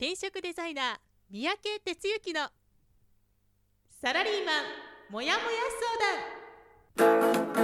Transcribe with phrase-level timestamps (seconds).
[0.00, 0.96] 転職デザイナー
[1.28, 2.48] 三宅哲之の
[4.00, 4.64] サラリーマン
[5.10, 5.48] もやもや
[6.94, 7.58] 相談。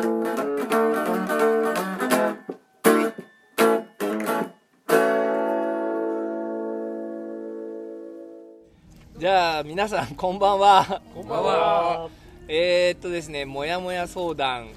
[9.17, 11.03] じゃあ皆さんこんばんは。
[11.15, 12.11] こんばんは。
[12.49, 14.71] えー、っとですねもやもや相談、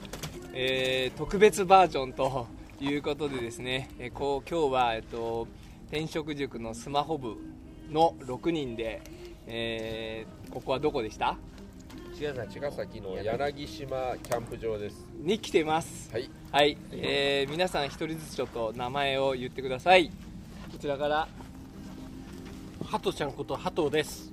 [0.54, 2.46] えー特別バージョンと
[2.80, 5.48] いうことでですね、えーこう今日は、えっと、
[5.90, 7.38] 転職塾のスマホ部
[7.90, 9.02] の6人で、
[9.48, 11.38] えーここはどこでした？
[12.18, 15.06] 茅ヶ茅ヶ崎の柳島キャンプ場です。
[15.22, 16.30] に来てますはい。
[16.52, 20.10] はい、えー皆さん一人ずつちょっと名前を言ってください
[20.72, 21.28] こちらから
[22.86, 24.32] ハトちゃんことハトです。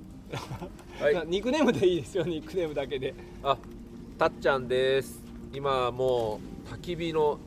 [1.01, 1.15] はい。
[1.27, 3.57] ニックネームでいいですよニックネームだけであ、
[4.19, 5.21] たっちゃんです。
[5.53, 7.39] 今もう焚き火の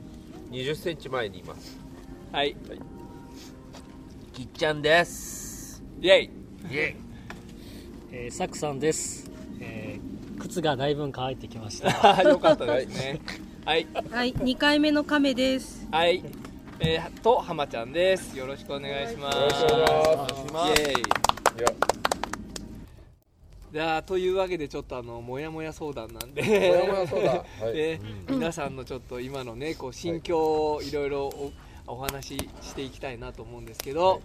[0.50, 1.78] 20センチ前にいます。
[2.32, 2.54] はい
[4.38, 5.82] きっちゃんです。
[6.00, 6.30] イェイ
[6.70, 6.96] イエ
[8.12, 9.28] えー、サクさんです。
[9.58, 12.16] えー靴がだいぶ乾いてきました。
[12.16, 13.20] あ よかったですね
[13.64, 15.88] はいはい、2回目の亀です。
[15.90, 16.22] はい、
[16.78, 20.98] えー、と浜ちゃんですよろしくお願いしますよろしくお願いしますイエイい
[21.60, 21.66] や、
[23.72, 27.44] じゃあというわけでちょっとあのもやもや相談なんでもやもやそうだ。
[27.60, 27.74] はい。
[27.74, 30.38] で皆さんのちょっと今のねこう心境
[30.74, 31.32] をいろいろ
[31.88, 34.20] おお話ししていきたいなと思うんですけど、はい。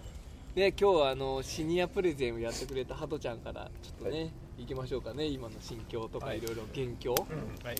[0.54, 4.30] で今日はあのシニアプレゼンをやってくれたハトちゃんからちょっとね、はい。
[4.58, 5.26] 行きましょうかね。
[5.26, 6.38] 今の心境とかはい。
[6.38, 7.76] いろいろ元凶、はい。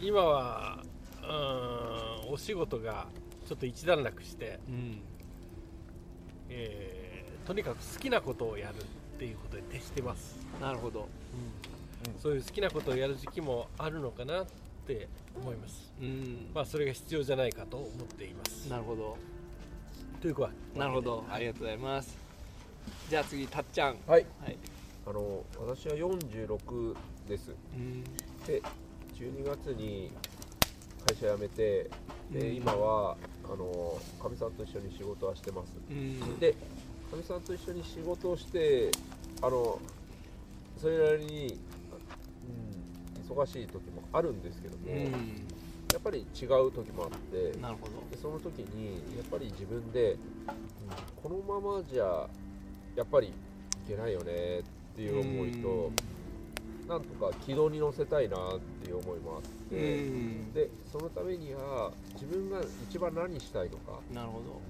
[0.00, 0.82] 今は、
[1.22, 3.06] うーん、お仕事が
[3.48, 5.00] ちょっと一段落して、うん。
[6.48, 7.10] えー
[7.46, 10.36] とにかく好きなことをやるっていうことで徹してます。
[10.60, 11.08] なるほど。
[12.22, 14.46] そういう好きなことをやる時期もあるのかなっ
[14.94, 15.92] て思います。
[16.00, 18.68] うん、まあ、それが必要じゃないかと思っています。
[18.68, 19.16] なるほど
[20.20, 22.18] というか、なるほどありがとうございます
[23.08, 24.26] じゃあ次たっちゃんはい。
[24.42, 24.56] はい
[25.06, 26.94] あの私は46
[27.26, 27.52] です。
[27.74, 28.04] うん
[28.46, 28.62] で、
[29.14, 30.12] 12月に
[31.06, 31.90] 会社辞めて、
[32.30, 35.72] でうん今はあのかみさんと一緒に仕事はしてます。
[35.90, 38.90] うんでかみさんと一緒に仕事をして
[39.42, 39.80] あの
[40.76, 41.58] それなりに、うん、
[43.34, 45.02] 忙しい時もあるんですけども、うん。
[45.92, 47.92] やっぱり違う時もあってなるほど。
[48.10, 50.18] でその時にやっぱり自分で、うん、
[51.22, 52.28] このままじゃ
[52.96, 53.32] やっぱりい
[53.88, 54.62] けないよねっ
[54.96, 55.90] ていう思いと、
[56.88, 60.52] なんとか軌道に乗せたいなっていう思いもあっうて、ん。
[60.52, 64.60] でそのためには自分が一番何したいのかなるほど。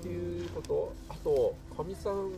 [0.00, 2.32] っていうことあとかみさん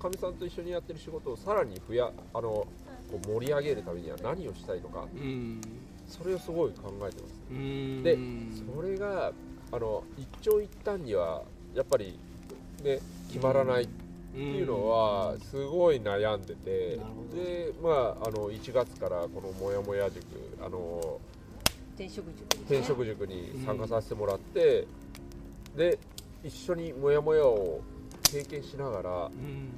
[0.00, 2.66] かみさんと一緒にやってる仕事をさらに増やあの
[3.10, 5.06] こう盛り上げるためには何をしたいのか。
[5.14, 5.60] うん。
[6.06, 7.34] それをすごい考えてます。
[7.50, 8.02] うん。
[8.02, 8.18] で
[8.74, 9.32] それが
[9.72, 11.42] あの一長一短には
[11.74, 12.18] やっぱり
[12.82, 13.86] ね決まらないっ
[14.32, 16.98] ていうのはすごい悩んでて、
[17.34, 20.24] でまああの1月からこのもやもや塾
[20.64, 21.20] あの
[21.94, 24.86] 転職塾、転職塾に参加させてもらって、
[25.76, 25.98] で
[26.42, 27.80] 一緒にモヤモヤを
[28.24, 29.68] 経験しながらやっうん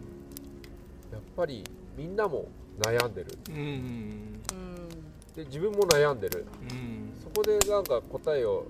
[1.36, 1.62] ぱり
[1.96, 2.46] みんなも
[2.80, 3.38] 悩んでる。
[3.48, 3.56] うん。
[3.56, 4.42] うん、
[5.34, 6.46] で自分も悩んでる。
[6.70, 7.12] うん。
[7.22, 8.66] そこでなんか答えを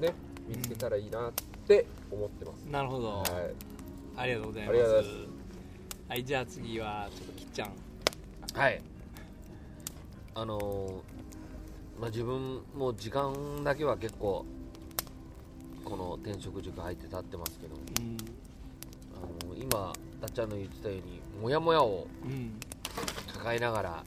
[0.00, 0.14] ね
[0.48, 1.32] 見つけたらいいなっ
[1.66, 3.26] て思ってます、なるほど、はい。
[4.16, 4.70] ありがとうございます。
[4.70, 5.12] ありがとうござい
[6.06, 7.72] はいじゃあ次はちょっときっちゃん。
[8.54, 8.82] はい。
[10.34, 14.44] あのーまあ、自分も時間だけは結構
[15.84, 18.16] この転職塾入って経ってますけど、うん。
[19.16, 22.58] あのー今たっちゃんの言ってたようにモヤモヤをうん
[23.44, 24.04] 抱えながら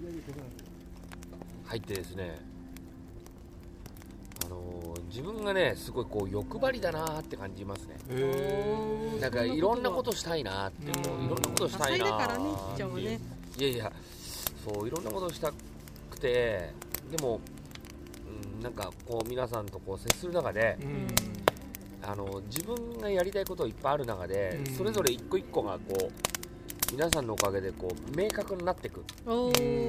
[1.66, 2.40] 入ってですね
[4.44, 7.96] あのー自分がねすごいこう欲張りだなーって感じますね。
[8.10, 11.18] へなんかいろんなことしたいなってこう。
[11.18, 11.26] うん。
[11.26, 12.08] いろんなことしたいなっ
[12.76, 13.20] ちゃんはね
[13.58, 13.92] いやいや
[14.64, 15.52] そういろんなことした
[16.12, 16.72] くて
[17.10, 17.40] でも、
[18.58, 21.08] うん、なんかこう皆さんとこう接する中でうん。
[22.04, 24.74] あの自分がやりたいこといっぱいある中で、うん。
[24.76, 26.37] それぞれ一個一個がこう
[26.92, 29.04] 皆さんのおかげでこう明確になっていく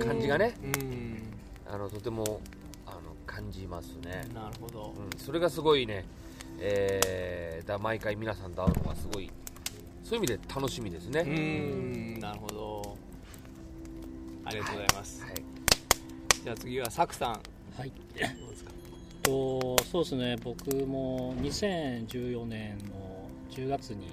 [0.05, 0.55] 感じがね。
[0.63, 1.23] うん。
[1.71, 2.41] あのとても
[2.87, 4.95] あの感じますね、なるほど。
[4.97, 6.07] うん、それがすごいね、
[6.59, 9.31] えーだ毎回皆さんと会うのがすごい
[10.03, 12.21] そういう意味で楽しみですね、うん。
[12.21, 12.97] なるほど。
[14.47, 15.35] ありがとうございます、はい。
[16.43, 17.41] じゃあ次はサクさん。
[17.79, 18.71] はい、どうですか？
[19.23, 20.37] とそうですね。
[20.43, 24.07] 僕も2014年の10月に、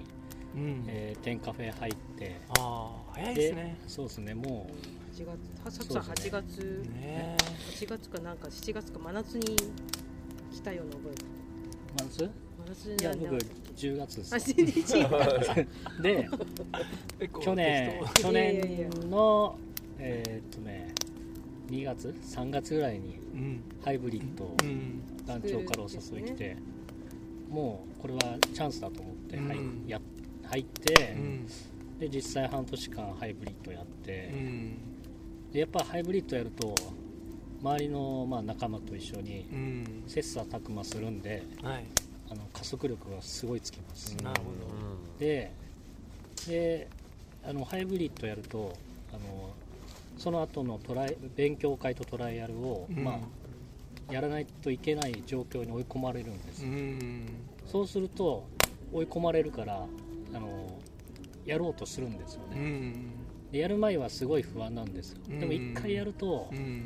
[0.56, 0.84] うん。
[0.88, 2.36] えー、テンカフェ入って。
[2.58, 3.78] ああ早いですね。
[3.88, 4.70] そうですねも
[5.14, 7.38] 8月、さくさんそうです8月、ね。
[7.72, 9.56] 8月かなんか7月か真夏に
[10.52, 11.16] 来たような覚え
[12.04, 12.30] 真
[12.66, 14.56] 忘れないや僕10月です。
[16.02, 16.30] で
[17.44, 19.58] 去年適去年の
[20.00, 20.94] えーっとね
[21.70, 23.64] 2月？3月ぐらいに当うん。
[23.84, 24.56] ハイブリッド
[25.26, 26.58] 団長からお誘い来て、
[27.50, 29.84] もうこれはチャンスだと思って、はいうん。
[29.88, 30.00] や
[30.50, 31.48] 入ってう、ん。
[32.00, 34.78] で実際半年間ハイブリッドやって、うん。
[35.52, 36.76] でやっぱハイブリッドやると
[37.62, 40.04] 周りのまあ仲間と一緒にうん。
[40.08, 41.86] 切磋琢磨するんではい。
[42.30, 45.52] あの加速力がすごいつきます、なるほで
[46.48, 46.88] で
[47.48, 48.74] あのハイブリッドやると
[49.12, 49.52] あの
[50.18, 53.04] その後のトライ勉強会とトライアルを、うん。
[53.04, 53.20] ま
[54.10, 57.28] あ、やらないといけない状況に追い込まれるんです、どうん。
[57.68, 58.48] そうすると
[58.92, 59.86] 追い込まれるから
[60.36, 60.80] あの
[61.46, 63.12] やろうとするんですようね、ん。
[63.52, 65.40] でやる前はすごい不安なんですよ、うん。
[65.40, 66.84] でも一回やると、うん。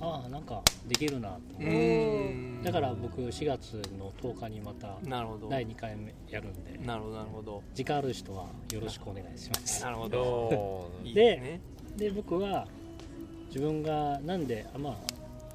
[0.00, 2.62] ああなんかできるなと思って、うん。
[2.62, 5.48] だから僕4月の10日にまたなるほど。
[5.48, 7.62] 第2回目やるんでなるほどなるほど。
[7.74, 9.82] 時間ある人はよろしくお願いします。
[9.82, 10.22] なるほど。
[10.22, 11.60] おいいでね。
[11.96, 12.66] で僕は
[13.48, 14.94] 自分がなんであまあ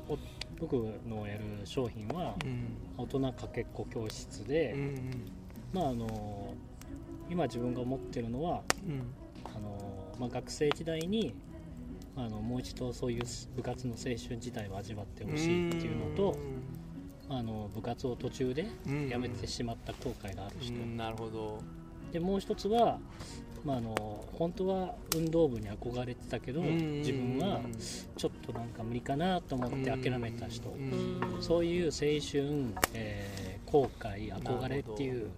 [0.08, 0.18] お
[0.60, 0.74] 僕
[1.08, 2.78] のやる商品はうん。
[2.98, 5.32] 大人かけっこ教室で、うん。
[5.72, 6.54] まああの
[7.30, 9.14] 今自分が思ってるのはうん。
[9.46, 11.34] あの、まあ、学生時代に
[12.16, 13.24] あのもう一度そういう
[13.56, 16.38] 部活の青春時代を味わってほしいっていうのと、
[17.30, 19.10] あの部活を途中でうん。
[19.10, 21.62] 辞めてしまった後悔がある人、うんなるほど。
[22.12, 23.00] でもう一つは、
[23.64, 23.96] まあ、あの
[24.34, 27.00] 本当は運動部に憧れてたけどうん。
[27.00, 27.62] 自分は
[28.18, 30.70] ちょっとなんか無理かなと思って諦めた人。
[30.70, 31.42] うん。
[31.42, 35.30] そういう青春、えー後悔憧れっていう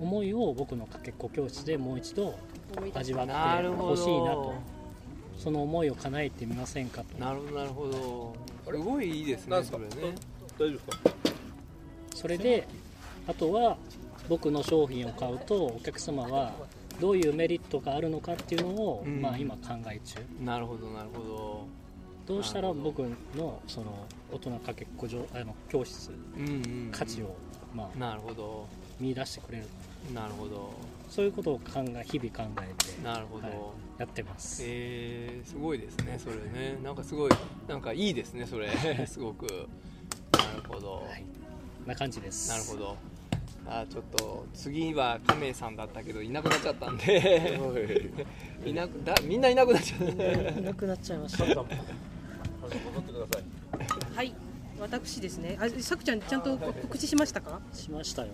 [0.00, 2.38] 思いを僕のかけっこ教室でもう一度
[2.94, 3.32] 味わって
[3.68, 4.42] ほほしいなと。
[4.42, 4.54] ど。
[5.38, 7.18] その思いを叶えてみませんかと。
[7.18, 8.34] なるほどなるほど。
[8.66, 9.88] すごいいいですねそれね。
[10.58, 11.10] 大丈夫ですか？
[12.14, 12.66] それで
[13.26, 13.76] あとは
[14.28, 16.52] 僕の商品を買うとお客様は
[17.00, 19.20] どういうメリットがあるのかっていうのを、うん。
[19.22, 20.20] まあ、今考え中。
[20.40, 21.66] なるほどなるほど。
[22.26, 23.02] どうしたら僕
[23.36, 26.58] のその大人かけっこ上あの教室うんうんう
[26.88, 26.90] ん。
[26.92, 27.34] 価値を、
[27.74, 28.66] まあ、なるほど。
[29.00, 29.64] 見出してくれる
[30.14, 30.72] なるほど。
[31.08, 33.56] そういうことを考え日々考えてなるほど、はい
[33.98, 36.78] やってます、えー、すごいですねそれね。
[36.84, 37.30] なんかすごい
[37.66, 38.68] なんかいいですねそれ。
[39.08, 39.46] すごく。
[39.46, 41.24] なるほど、はい、
[41.84, 42.48] な感じです。
[42.48, 42.96] なるほど。
[43.66, 47.58] あちょっと次は亀さんだったけどいなくなっちゃったんで。
[48.64, 48.72] い。
[48.72, 50.12] なくだみんないなくなっちゃった。
[50.12, 51.44] いなくなっちゃいました。
[51.44, 51.76] 戻って
[53.12, 54.14] ください。
[54.14, 54.32] はい。
[54.78, 55.58] 私ですね。
[55.60, 57.60] あさくちゃんちゃんと告知しましたか？
[57.72, 58.28] しましたよ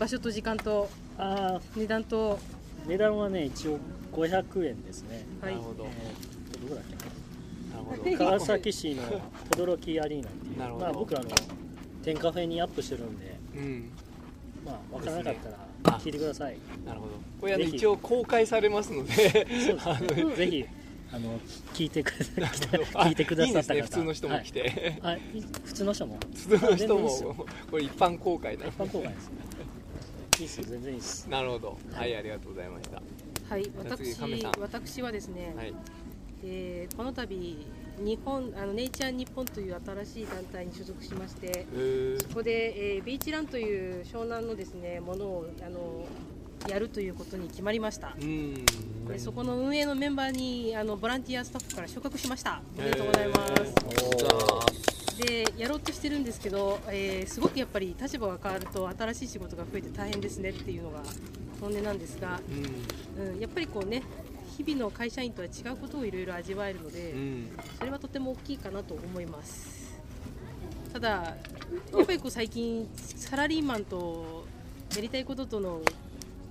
[0.00, 0.88] 場所と時間と
[1.18, 2.38] ああ値段と。
[2.86, 3.78] 値段はね一応
[4.14, 5.26] 500円ですね。
[5.42, 6.96] はないるほど、えーどこだっけ？
[6.96, 9.02] なるほど川崎市の
[9.50, 10.56] 轟アリーナっていう。
[10.58, 10.84] なるほど。
[10.86, 11.28] まあ、僕あの
[12.02, 13.36] 天カフェにアップしてるんで。
[13.56, 13.90] うん。
[14.64, 15.92] まあ分からなかったあ。
[15.92, 16.56] ら聞いてください、
[16.86, 17.12] なるほど。
[17.42, 17.76] これあのぜひ。
[17.76, 19.12] 一応公開されますので。
[19.12, 20.32] そうですね。
[20.34, 20.64] ぜひ
[21.12, 21.38] あの
[21.74, 22.62] 聞いてくださ
[23.02, 23.74] 聞いてくださった方。
[23.74, 25.20] いいですね普通の人も来て、はい、
[25.64, 26.18] 普通の人も。
[26.34, 29.34] 普通の人もこれ一般公開な一般公開ですね
[30.40, 31.28] いいっすよ全然いいっす。
[31.28, 31.78] なるほど。
[31.92, 33.02] はいありがとうございました。
[33.48, 34.16] はい私
[34.58, 35.74] 私はですね、はい。
[36.44, 37.36] えーこの度
[37.98, 42.22] 日本あのネイチャー日本という新しい団体に所属しましてえー。
[42.22, 46.06] そこで、えービーチランという湘南のですねものをあの
[46.68, 48.14] やるということに決まりました。
[48.18, 48.64] うん。
[49.06, 52.62] でそこの運営のメンバーにあのボランティアスタッフから昇格しました。
[52.78, 54.89] おめでとうございます、
[55.20, 61.00] でやろうとしてるんですけど、えーすごくやっぱり立場が変わると新しい仕事が増えて大変ですねっていうのが
[61.60, 62.40] 本音なんですが、
[63.18, 63.32] うん。
[63.32, 64.02] うん、やっぱりこうね
[64.56, 67.50] 日々の会社員とは違うことをいろいろ味わえるので、うん。
[67.78, 70.00] それはとても大きいかなと思います。
[70.92, 71.36] ただや
[72.02, 74.44] っぱりこう最近サラリーマンと
[74.94, 75.80] やりたいこととの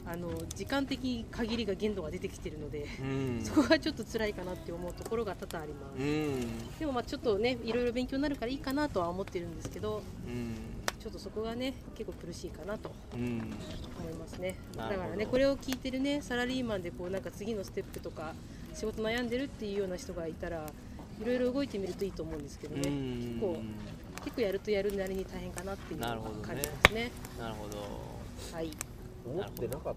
[0.05, 3.41] あの時間的限りが限度が出てきてるので、うん。
[3.43, 6.69] そこがちょっと辛いかなって思うところが多々あります、うん。
[6.79, 10.55] でもまあちょっとねいろいろ勉強になるからいいかなとは思ってるんですけどうん。
[10.99, 13.53] ちょっとそこがね結構苦しいかなとうん。
[13.99, 14.55] 思いますね。
[14.75, 18.33] だからねこれを聞いてるねサラリーマンでこうなんか次のステップとか
[18.73, 20.65] 仕事悩んでるっていうような人がいたら
[21.21, 23.39] いろいろ動いてみるといいと思うんですけどね、うん。
[23.39, 23.57] 結構
[24.23, 26.17] 結構やるとやるなりに大変かなっていう感
[26.61, 27.11] じますね。
[27.37, 27.77] なるほど。
[28.53, 28.71] はい
[29.29, 29.93] 思ってなかっ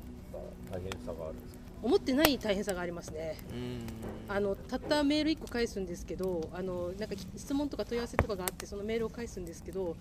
[0.71, 1.63] た大変さがあるんですか？
[1.83, 3.37] 思ってない大変さがありますね。
[3.53, 3.87] うん。
[4.29, 9.97] あのたったメール1個返すんですけどあのなんか質問とか問い合わせとかがあってそのメールを返すんですけど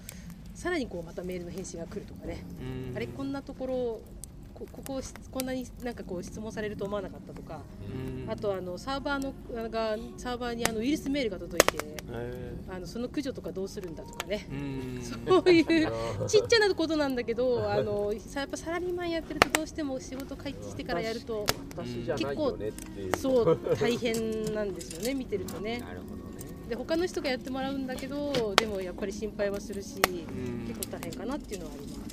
[0.53, 2.43] さらにこうまたメールの返信が来るとかね、
[2.89, 2.95] うん。
[2.95, 4.01] あれこんなところ
[4.61, 5.01] こここ
[5.31, 7.61] こんなになんかこう質問されると思わなかったとか
[8.25, 8.29] うん。
[8.29, 11.97] あとあのサーバーのがサーバーにあのウイルスメールが届いてへ
[12.69, 14.45] あのその駆除とかどうするんだとかね。
[15.01, 15.91] そういう
[16.27, 23.17] ちっちゃなことなんだけどあのさやっぱサラリーマンやってるとどうしても仕事帰ってきてからやると私じゃないよねっていう。
[23.17, 25.81] そう大変なんですよね見てるとね。
[26.69, 30.67] で他の人がやってもらうんだけどでもやっぱり心配はするしうん。
[30.67, 32.10] 結構大変かなっていうのはあります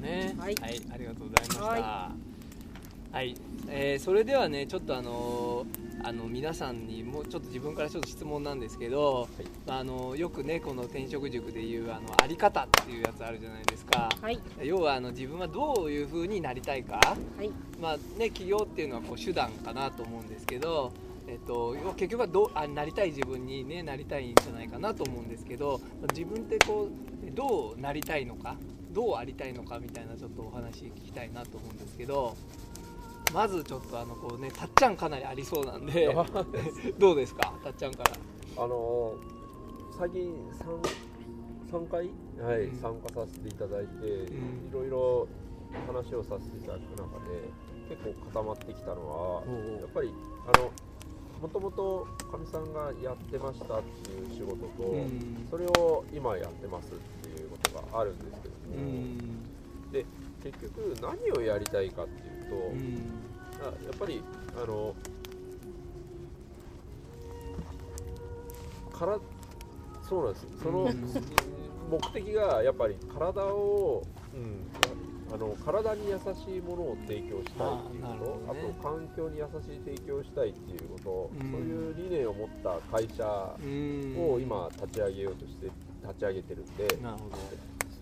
[0.00, 0.34] なるほどね。
[0.38, 0.54] はい
[0.92, 1.64] ありがとうございました。
[1.64, 2.12] は、
[3.12, 3.34] はい
[3.68, 9.28] えーそれではね、ちょっとあのーあの皆さんにもうちょっと自分からちょっと質問なんですけど、
[9.66, 14.08] あのよくねこの転職塾でいうあのあり方っていうやつあるじゃないですか。
[14.20, 17.50] はい要はあの自分はどういう風になりたいか、はい
[17.80, 20.92] まあね起業っていうのはこう手段かなと思うんですけど。
[21.30, 25.78] えっと、結局はどうあなりたい自分に、ね、なりたいんじゃないかなと思うんですけど
[26.14, 28.56] 自分ってこうどうなりたいのか
[28.92, 32.36] どうありたいのかみたいなちょっとお話聞きたいなと思うんですけど
[33.34, 36.08] まずちょっとあのこうねたっちゃんかなりありそうなんで
[36.98, 37.52] どうですか？
[37.62, 38.10] たっちゃんから。
[38.64, 39.38] あのー
[39.98, 40.32] 最近
[41.70, 42.08] 3, 3回、
[42.40, 42.76] はいうん。
[42.80, 44.68] 参加させていただいて、ん。
[44.68, 45.26] いろいろ
[45.88, 47.50] 話をさせていただく中で
[47.88, 49.42] 結構固まってきたのは
[49.80, 50.12] やっぱり
[50.54, 50.70] あの
[51.42, 55.46] もともとかみさんがやってましたっていう仕事と、うん。
[55.50, 58.47] それを今やってますっていうことがあるんですけ
[59.92, 60.04] で
[60.42, 63.28] 結局何をやりたいかっていうと、うん。
[63.60, 64.22] あやっぱり
[64.56, 64.94] あの
[68.92, 69.18] から
[70.08, 70.46] そうなんです。
[70.62, 71.12] そのうん
[71.90, 74.02] 目的がやっぱり体を、
[74.34, 74.66] うん、
[75.32, 78.60] あの体に優しいものを提供したいっていうことね。
[78.60, 81.50] と環境に優しい提供したいっていうこと、うん。
[81.50, 84.32] そういう理念を持った会社うん。
[84.32, 85.70] を今立ち上げようとして
[86.02, 87.36] 立ち上げてるんで、なるほど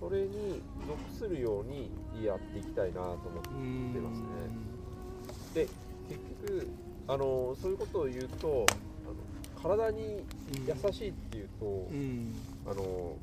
[0.07, 1.91] それに属するように
[2.25, 3.19] やっていきたいなと思っ
[3.93, 4.27] てますね。
[5.53, 5.69] で
[6.09, 6.69] 結局
[7.09, 8.67] あのそういうことを言うと
[9.05, 10.25] あの体に
[10.65, 12.33] 優しいっていうと、うん。
[12.69, 13.17] あの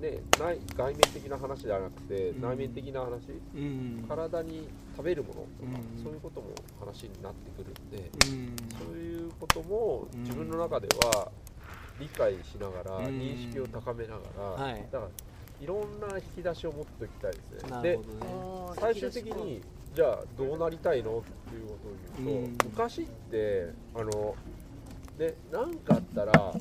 [0.00, 2.40] ね、内外面的な話ではなくて、うん。
[2.40, 3.20] 内面的な話。
[3.54, 4.04] うん。
[4.08, 5.48] 体に食べるものとか、
[5.96, 6.02] うん。
[6.02, 6.46] そういうことも
[6.80, 8.56] 話になってくるんで、うん。
[8.78, 10.22] そういうこともうん。
[10.22, 11.30] 自分の中では
[12.00, 13.18] 理解しながら、うん。
[13.18, 14.86] 認識を高めながら、はい。
[14.90, 15.10] だから
[15.62, 17.82] いろんな引き出しを持っておきたいですね。
[17.82, 17.98] ね。
[18.80, 19.62] 最終的に
[19.94, 21.18] じゃあどうなりたいの？
[21.18, 22.58] っていうことを言うと、うん。
[22.64, 24.34] 昔ってあの
[25.18, 26.54] ね何かあったら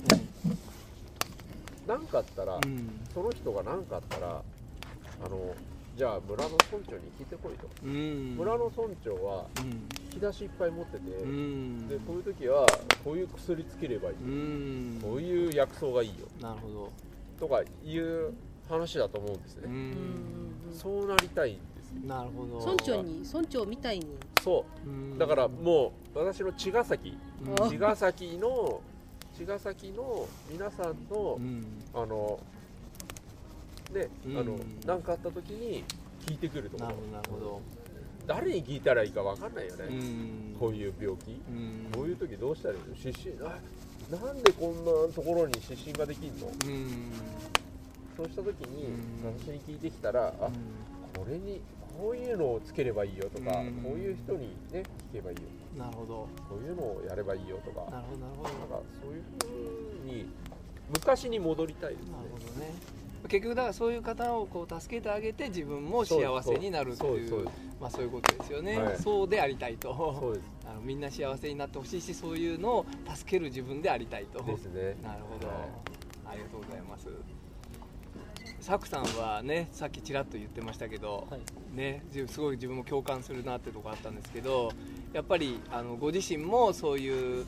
[1.88, 3.00] 何かあったら、うん。
[3.12, 4.44] その人が何かあったら
[5.26, 5.56] あの
[5.98, 8.36] じゃあ村の村長に聞いてこいと、うん。
[8.38, 9.72] 村の村長はうん。
[10.14, 11.88] 引き出しいっぱい持ってて、うん。
[11.88, 12.68] でこういう時は
[13.04, 15.00] こういう薬つければいい、うん。
[15.02, 16.28] こういう薬草がいいよ。
[16.40, 16.92] なるほど。
[17.40, 18.36] とかいう
[18.72, 19.70] 話だと思うんですね、
[20.74, 22.08] そうなりたいんですよ。
[22.08, 22.66] なるほど。
[22.66, 24.08] 村長に村長みたいに。
[24.42, 24.90] そう。
[24.90, 25.18] うん。
[25.20, 27.18] だからもう私の茅ヶ崎。
[27.46, 27.56] うん。
[27.70, 28.82] 茅ヶ崎の
[29.38, 31.66] 茅ヶ崎の皆さんのうん。
[31.94, 32.40] あの
[33.94, 34.38] ねうん。
[34.38, 35.84] あの何かあった時に
[36.26, 37.62] 聞いてくるところなるほど
[38.26, 40.56] 誰に聞いたらいいか分かんないよね、うん。
[40.58, 41.32] こういう病気。
[41.32, 41.88] うん。
[41.94, 42.96] こういう時どうしたらいいの？
[42.96, 43.60] 湿疹あ
[44.10, 46.48] なんでこんなところに湿疹ができんの？
[46.48, 47.12] うん
[48.18, 49.40] そうした時にうん。
[49.40, 50.50] 私に聞いてきたらあ
[51.18, 51.62] これに
[51.98, 53.74] こういうのをつければいいよとかうん。
[53.84, 55.44] こういう人にね聞けばいいよ。
[55.78, 56.28] なるほど。
[56.50, 57.90] こういうのをやればいいよとか。
[57.92, 58.50] なるほどなるほど。
[58.50, 60.26] なんかそういう風に
[60.90, 62.12] 昔に戻りたいですね。
[62.12, 62.74] なるほどね。
[63.28, 67.58] 結局だからそういう方をこう助けてあげて自分も幸せになるっていうそうです。
[67.80, 68.98] まあそういうことですよね、はい。
[68.98, 69.94] そうでありたいと。
[70.20, 70.46] そうです。
[70.66, 74.44] あのみんな幸せになってほしいしそういうのを助ける自分でありたいと。
[74.44, 74.98] ですね。
[75.04, 75.58] なるほど、はい。
[76.32, 77.08] ありがとうございます
[78.62, 81.42] サクさんはねさっきちらっと言ってましたけど、はい。
[81.76, 84.72] ね、じすごい自分も共感するなってとこあったんですけど
[85.14, 87.46] やっぱりあのご自身もそういう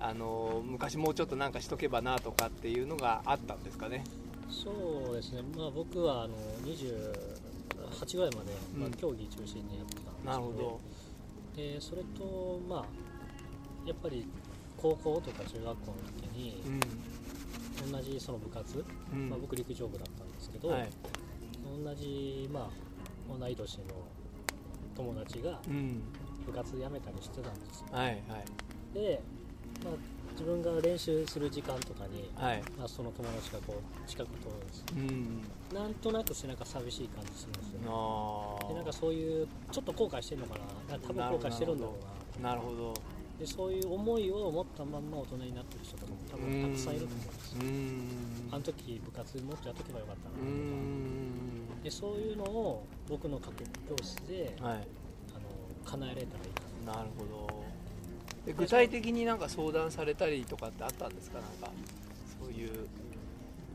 [0.00, 4.04] あの昔もうちょっとなんかしとけばなとかっていうのがあったんですかね？
[4.48, 6.34] そうですね、まあ、僕はあの
[6.64, 10.80] 28ぐらいまで、まあうん、競技中心にやってたんですけど、なるほど。
[11.56, 12.84] でそれと、まあ、
[13.86, 14.26] やっぱり
[14.76, 15.74] 高校とか中学校の
[16.20, 16.62] 時に
[17.90, 20.25] 同じその部活、うん、うんまあ、僕陸上部だった
[20.60, 20.88] けど、はい。
[21.84, 23.84] 同じ、まあ、同い年の
[24.96, 26.02] 友達がうん。
[26.46, 27.86] 部活辞めたりしてたんですよ。
[27.90, 28.14] はいはい。
[28.94, 29.20] で、
[29.84, 29.94] まあ、
[30.32, 32.62] 自分が練習する時間とかに、はい。
[32.78, 35.42] まあ、その友達がこう近く通るんですうん。
[35.74, 40.98] なんとなく背中寂しい感じするんですよあでなんかそういうちょっと後悔してるのかな。
[40.98, 41.94] 多分後悔してるんだろ
[42.38, 42.50] うな。
[42.50, 42.94] なるほど
[43.38, 47.56] でそういう思いを持ったまんま大人になってる人とかも多分たくさんいると思うんです。
[48.50, 50.50] あの時部活もっとやっとけばよかったうなとか。
[50.50, 51.82] ん。
[51.82, 53.44] でそういうのを僕の家
[53.88, 54.74] 庭教室ではい。
[54.74, 54.84] あの
[55.84, 57.64] 叶えれたらいいかなるほど。
[58.46, 61.40] で具体的になんか相談されたりとかってあったんですか？
[61.40, 61.70] なんか
[62.40, 62.86] そういう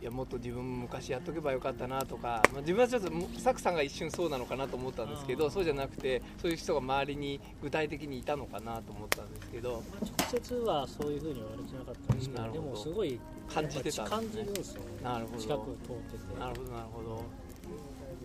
[0.02, 14.88] いやもっと自分も昔やっとけばよかったなとか、まあ、自分はちょっとサクさんが一瞬そうなのかなと思ったんですけどそうじゃなくてそういう人が周りに具体的にいたのかなと思ったんですけどな、まあ、直接はそういうふうに言われてなかったんですけど,、でもすごい感じてたん感じるんですよね。
[15.04, 15.42] なるほど。
[15.42, 16.40] 近く通ってて。
[16.40, 17.24] なるほどなるほど、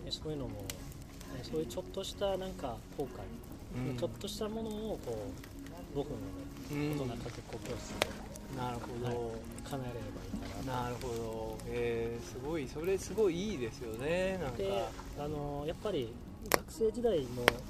[0.05, 0.65] でそういうのもね
[1.43, 3.97] そういうちょっとしたなんか後悔、うん。
[3.97, 5.17] ちょっとしたものをこ
[5.95, 6.17] う5分の
[6.71, 6.91] うん。
[6.91, 8.07] 大人かけっこ教室で
[8.57, 9.15] なるほど、はい。
[9.69, 11.57] 叶えれればいいかななるほど。
[11.67, 12.67] えー、すごい。
[12.67, 14.37] それすごいいいですよね。
[14.41, 14.83] なんか、で
[15.19, 16.13] あのやっぱり
[16.67, 17.27] 学生時代の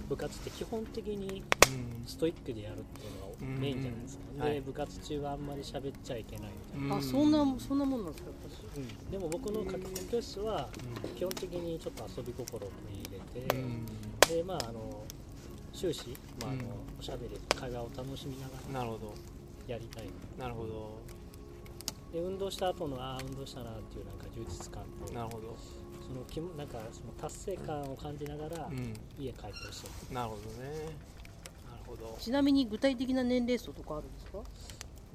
[0.10, 2.08] 部活って基本的にうん。
[2.08, 4.42] ストイックでやるっていうのがメインじゃないですか、うん。
[4.42, 4.54] はい。
[4.54, 9.12] で部活中はあんまり喋っちゃいけないみたいな、あそんなそんなもんなんですかやっうん。
[9.12, 10.70] でも僕のかけっこ教室は
[11.16, 13.86] 基本的にちょっと遊び心を取り入れて、うん。
[14.28, 15.04] でまああの
[15.74, 16.10] 終始、
[16.42, 16.68] まああのうん。
[17.00, 19.14] おしゃべり会話を楽しみながらなるほど。
[19.68, 20.10] やりたい。
[20.40, 20.98] なるほど。
[22.14, 25.58] で運動した後のああ運動したなっていうなんか充実感となるほど
[26.08, 28.94] その気もなんかその達成感を感じながらうん。
[29.20, 30.70] 家帰ってほしい、なるほどね。
[31.70, 32.14] なるほど。
[32.16, 34.40] ぱちなみに具体的な年齢層とかあるんですか？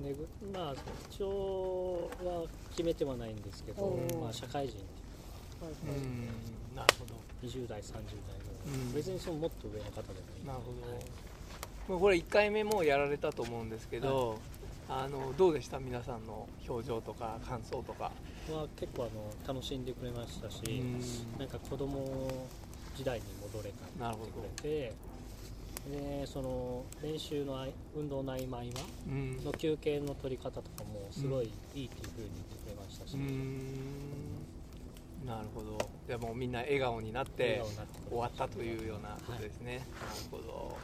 [0.02, 0.74] でぐまあ
[1.10, 4.76] 一応は決めてはないんですけどおー、まあ、社会人。
[5.60, 5.98] はいはい。
[5.98, 6.76] うん。
[6.76, 7.14] なるほど。
[7.46, 8.92] 20代30代の、うん。
[8.94, 10.46] 別にそのもっと上の方でもいい。
[10.46, 10.92] なるほど。
[10.94, 11.04] はい。
[11.88, 14.38] もうこれ1回目もやられたと思うんですけど、
[14.88, 15.78] あのどうでした？
[15.78, 18.10] 皆さんの表情とか感想とか、
[18.52, 19.12] は結構あの
[19.54, 21.38] 楽しんでくれましたし、うん。
[21.38, 22.48] なんか子供
[22.94, 24.92] 時代に戻れたなるほどってくれて
[26.20, 28.66] でその練習のあい運動の合間合間
[29.08, 29.44] うん。
[29.44, 33.58] の休憩の取り方とかもすごいいいっていう風に言ってくれましたし、うん。
[35.26, 35.78] なるほど。
[36.06, 39.86] じゃあもうみんな笑顔になって笑顔になってくれ終わったというようなことですね、なる
[40.30, 40.76] ほど、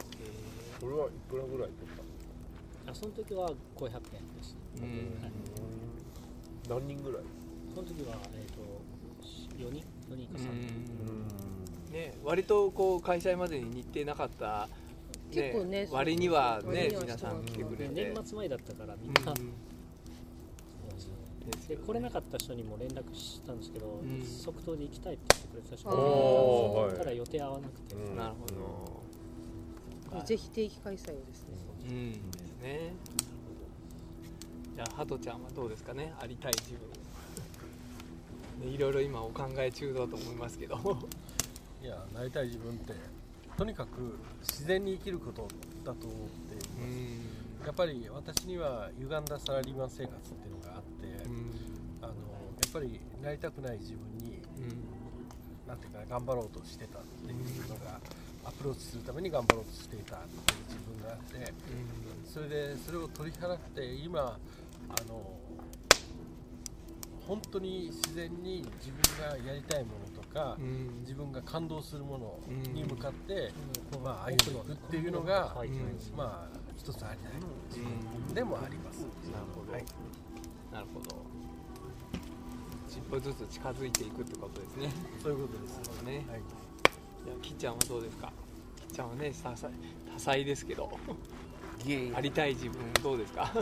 [0.81, 1.69] これはいくらぐらい取っ
[2.89, 3.93] あその時は500円で
[4.41, 4.89] した、えーうん。
[5.21, 5.31] はい
[6.67, 7.21] た何人ぐらい？
[7.73, 8.59] その時は、えー、と
[9.57, 10.49] 4人？4人か3人、
[11.89, 11.93] うん。
[11.93, 14.67] ね、割とこう開催までに日程なかった、
[15.31, 19.33] 結構ね割にはね皆さん来てくれでて、年末前だったからみんうんな、
[21.67, 24.23] で来れなかった人にも連絡したんですけど、ん。
[24.23, 26.93] 即答で行きたいって言ってくれた人もはい。
[26.93, 28.15] ただ予定合わなくて、うん。
[28.15, 28.33] なる
[30.11, 31.57] ほど、ぜひ定期開催をですね。
[31.87, 32.11] うん。
[32.11, 32.93] ですね。
[34.75, 36.13] じゃあハトちゃんはどうですかね？
[36.19, 36.79] ありたい自分。
[36.79, 36.98] ね
[38.63, 40.77] いろいろ今お考え中だと思いますけど。
[41.81, 42.93] いやなりたい自分って
[43.55, 45.47] とにかく自然に生きること
[45.85, 51.07] だと思っています、やっぱり私には歪んだサラリーマン生活っていうのがあって、
[52.01, 52.15] あのや
[52.67, 54.41] っぱりなりたくない自分に
[55.67, 57.99] なんていうかな頑張ろうとしてたっていうのが
[58.43, 61.53] アプローチするために頑張ろうとしていたっていう自分があって
[62.25, 64.39] それでそれを取り払って今
[64.89, 65.39] あの
[67.29, 70.57] 本当に自然に自分がやりたいものとか、
[71.01, 72.39] 自分が感動するもの
[72.73, 73.51] に向かって、
[74.03, 75.69] まあ、歩んでいくっていうのが、はい。
[76.17, 77.33] まあ一つありたい
[77.69, 77.79] 自
[78.27, 79.01] 分でもあります。
[79.01, 79.85] なるほど、はい。
[80.73, 81.15] なるほど。
[82.89, 84.89] 一歩ずつ近づいていくってことですね。
[85.21, 86.01] そういうことです。
[86.01, 86.25] ね。
[86.27, 86.41] はい。
[87.25, 88.31] じゃあきっちゃんはどうですか？
[88.87, 89.69] きっちゃんはね多彩
[90.13, 90.89] 多彩ですけど。
[92.15, 93.53] ありたい自分どうですか？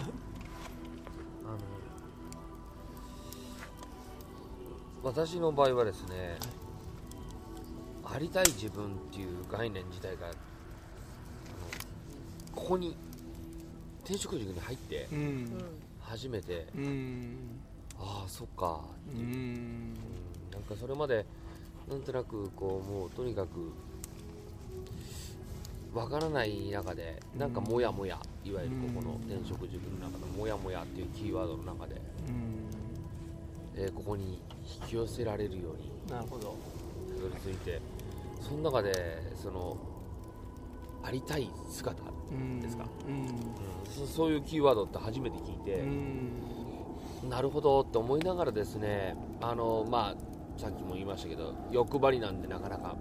[5.07, 6.35] 私の場合はですね
[8.03, 10.31] ありたい自分っていう概念自体が
[12.53, 12.97] ここに
[14.03, 15.07] 転職塾に入って
[16.01, 17.37] 初めて、うん。
[17.97, 18.81] ああそっか。
[19.07, 19.93] うっていう、うんん
[20.51, 21.25] なんかそれまで
[21.89, 23.71] なんとなくこうもうとにかく
[25.93, 31.95] わからない中でなんかモヤモヤいわゆるここの転職塾の中のモヤモヤっていうキーワードの中で、
[33.77, 34.39] えーここに
[34.81, 35.91] 引き寄せられるように。
[36.09, 36.55] なるほど。
[37.15, 37.81] たどり着いて。
[38.41, 38.93] その中で
[39.35, 39.77] その
[41.03, 42.01] ありたい姿、
[42.31, 42.85] うんですか？
[43.07, 43.27] うん
[43.89, 45.83] そそういうキーワードって初めて聞いて、
[47.29, 52.95] なるほどって思いながらですねあのまあさっきも言いましたけど欲張りなんでなかなか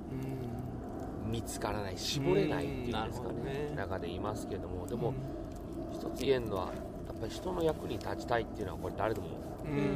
[1.27, 3.69] 見つからない絞れないっていうんですかね。
[3.71, 3.75] ね。
[3.77, 4.87] 中でいますけども。
[4.87, 5.13] でも、
[5.93, 9.35] 一つ言えるのはやっぱり人の役に立ちたいっていうのはこれ誰でもうん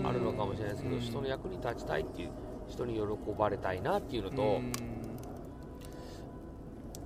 [0.05, 1.01] あるのかもしれないですけど、うん。
[1.01, 2.31] 人の役に立ちたいっていう
[2.69, 3.01] 人に喜
[3.39, 4.61] ばれたいなっていうのと、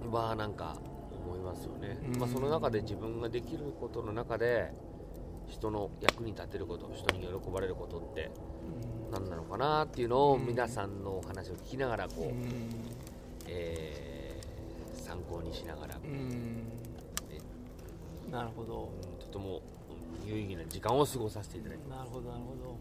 [0.04, 0.12] うん。
[0.12, 0.76] まあなんか
[1.26, 2.20] 思いますよね、うん。
[2.20, 4.72] まあ、その中で自分ができることの中で
[5.48, 8.30] 人の役に立てること人に喜ばれることって
[9.12, 12.34] 何なのかなっていうのをうん皆さんのお話を聞きながらこう、うん。
[13.46, 14.14] えー
[15.04, 16.72] 参考にしながら、うん。
[18.32, 18.88] なるほど。
[19.02, 19.60] うんとても
[20.26, 22.78] 有意義な時間を過ごさせていただいてなるほどなるほど、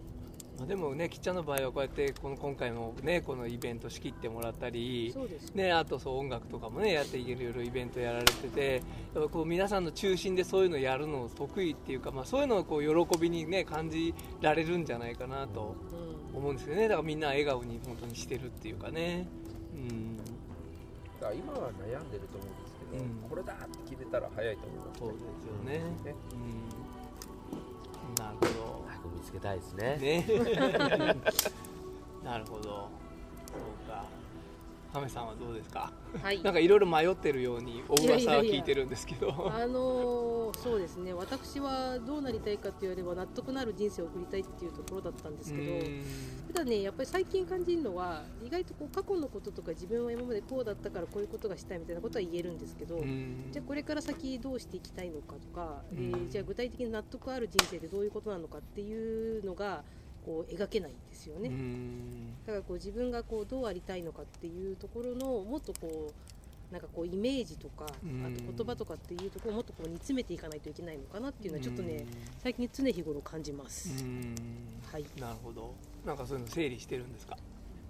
[0.58, 5.64] まあ、でもねきっちゃんの場合はこうやってこの今回もねこのイベント仕切ってもらったりそうですね。
[5.64, 8.82] ね、あとそう音楽とかもねやっていけるいろいろイベントやられてて
[9.14, 16.38] やっぱこう皆さんの中心でそういうのやるの得意っていうか、まあ、そういうのをこう喜びにね感じられるんじゃないかなとうん。
[16.38, 16.88] 思うんですよね。
[16.88, 19.28] だからみんな笑顔に本当にしてるっていうかね。
[19.76, 20.18] うん。
[20.18, 20.24] だ
[21.22, 23.30] から今は悩んでると思うんですけど、うん。
[23.30, 25.28] これだって決めたら早いと思いますそうですよ
[25.64, 25.78] ね。
[26.04, 26.16] ね。
[26.32, 26.73] うん
[28.18, 28.48] なるほ
[28.88, 29.98] 早く見つけたいですね。
[30.00, 30.26] どね。
[32.24, 32.90] なるほど。
[33.48, 34.06] そうか
[34.94, 35.92] 亀さんはどうですか？
[36.22, 36.42] はい。
[36.44, 39.52] なんかいろいろ迷ってるようにお噂は聞いてるんですけど。
[39.52, 41.14] あのーそうですね。
[41.14, 53.50] 私はどうなりたいかというよりは納得のある人生を送りたいっていうところだったんですけどただねやっぱり最近感じるのは意外とこう過去のこととか自分は今までこうだったからこういうことがしたいみたいなことは言えるんですけど、うん。
[53.52, 56.14] じゃあこれから先どうしていきたいのかとか、えうん。
[56.14, 59.84] ーじゃあ具体的に納得ある人生でどういうことなのかっていうのが
[60.26, 61.50] こう描けないんですよね。
[61.50, 62.34] うん。
[62.46, 68.26] だからこう自分がこうどうありたいのかっていうところのもっとこうなんかこうイメージとか、うん。
[68.26, 72.08] あと言葉とかっていうところをもっとこう煮詰めていかないといけないのかなっていうのはちょっとね、うん。
[72.42, 74.36] 最近常日頃感じます、うん。
[74.92, 75.06] はい。
[75.20, 75.74] なるほど。
[76.06, 77.38] なんかそういうの整理してるんですか？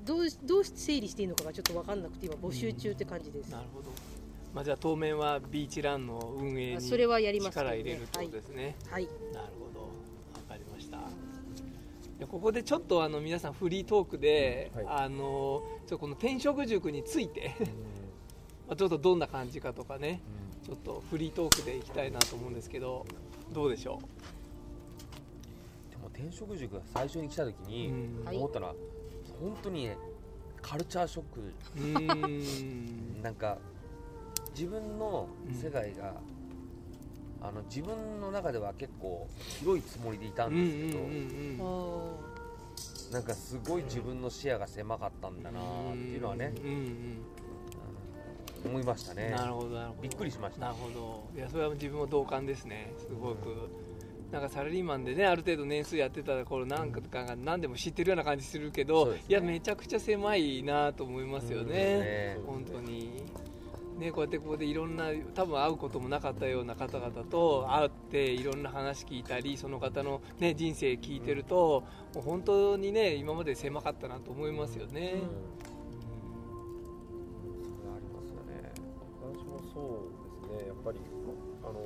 [0.06, 3.90] どうどう整理していいのかがちょっと分かんなくて今募集中って感じです、なるほど、
[4.54, 7.78] まあ、じゃあ当面はビーチランの運営にあそれはやりますけどね。
[7.78, 9.06] 力入れるってことですね、はい。
[9.34, 9.63] なるほど
[12.34, 14.86] ここでちょっとあの皆さんフリートークで、はい。
[14.88, 17.54] あのちょっとこの転職塾について
[18.68, 20.20] まあちょっとどんな感じかとかね
[20.66, 23.06] ちょっとフリートークでいきたいなと思うんですけど
[23.52, 24.00] どうでしょ
[25.92, 27.94] でも転職塾が最初に来た時う、に
[28.36, 28.76] 思ったのは
[29.40, 29.98] 本当にね
[30.60, 31.54] カルチャーショック。
[31.78, 31.82] う
[32.18, 33.22] ん。
[33.22, 33.60] なんか
[34.56, 36.16] 自分の世界が、
[37.42, 39.28] あの自分の中では結構
[39.60, 42.23] 広いつもりでいたうんんですけど、
[43.12, 47.18] なんかすごい自分の視野が狭かったんだなっていうのはね、うんうん
[48.66, 49.30] 思いましたね。
[49.32, 50.02] なるほどなるほど。
[50.02, 50.62] びっくりしました。
[50.62, 51.30] なるほど。
[51.36, 52.94] いやそれは自分も同感ですね。
[52.98, 53.70] すごく、
[54.32, 59.22] なんかサラリーマンでねある程度年数やってたらこれなんかが何でも知ってるような感じするけど、ね。
[59.28, 61.68] いやめちゃくちゃ狭いなと思いますようん。
[61.68, 62.38] ねね。
[62.46, 63.24] 本当に
[63.98, 75.04] ねこうやってここでいろんな多分会うこともなかったような方々と会っていろんな話聞いたりその方の、ね、人生聞いてると、もう本当にね今まで狭かったなと思いますよね、それ
[77.96, 78.72] ありますよね。
[79.22, 80.68] 私もそうですね。
[80.68, 81.00] やっぱり
[81.64, 81.86] あのは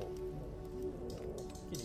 [1.70, 1.84] きり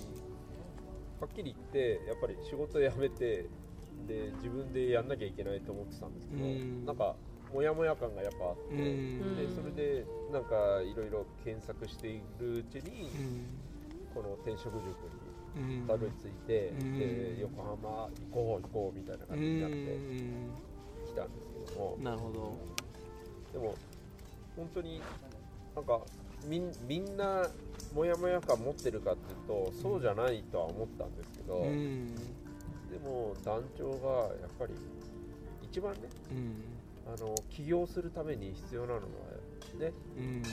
[1.20, 3.50] はっきり言ってやっぱり仕事辞めて
[4.08, 6.86] で自分でやんなきゃいけないと思ってたんですけど、うん。
[6.86, 7.16] なんか
[7.54, 9.36] モヤモヤ感がやっぱあって、うん。
[9.38, 13.12] でそれでなんかいろいろ検索しているうちに、
[14.14, 14.88] この転職塾
[15.62, 15.88] にうん。
[15.88, 17.00] たどり着いて、うん。
[17.00, 19.76] で横浜行こう行こうみたいな感じになって
[21.08, 22.58] きたんですけども、なるほど。
[23.54, 23.76] でも
[24.56, 25.02] 本当に
[25.76, 26.02] なんか
[26.48, 27.48] みんみんな
[27.94, 32.16] モヤモヤ感持ってるかっていうとそうじゃないとは思ったんですけど、うん。
[32.16, 34.74] でも団長がやっぱり
[35.62, 36.00] 一番ね
[36.32, 36.73] うん
[37.06, 39.02] あの起業するために必要なのは
[39.80, 40.44] ねうん。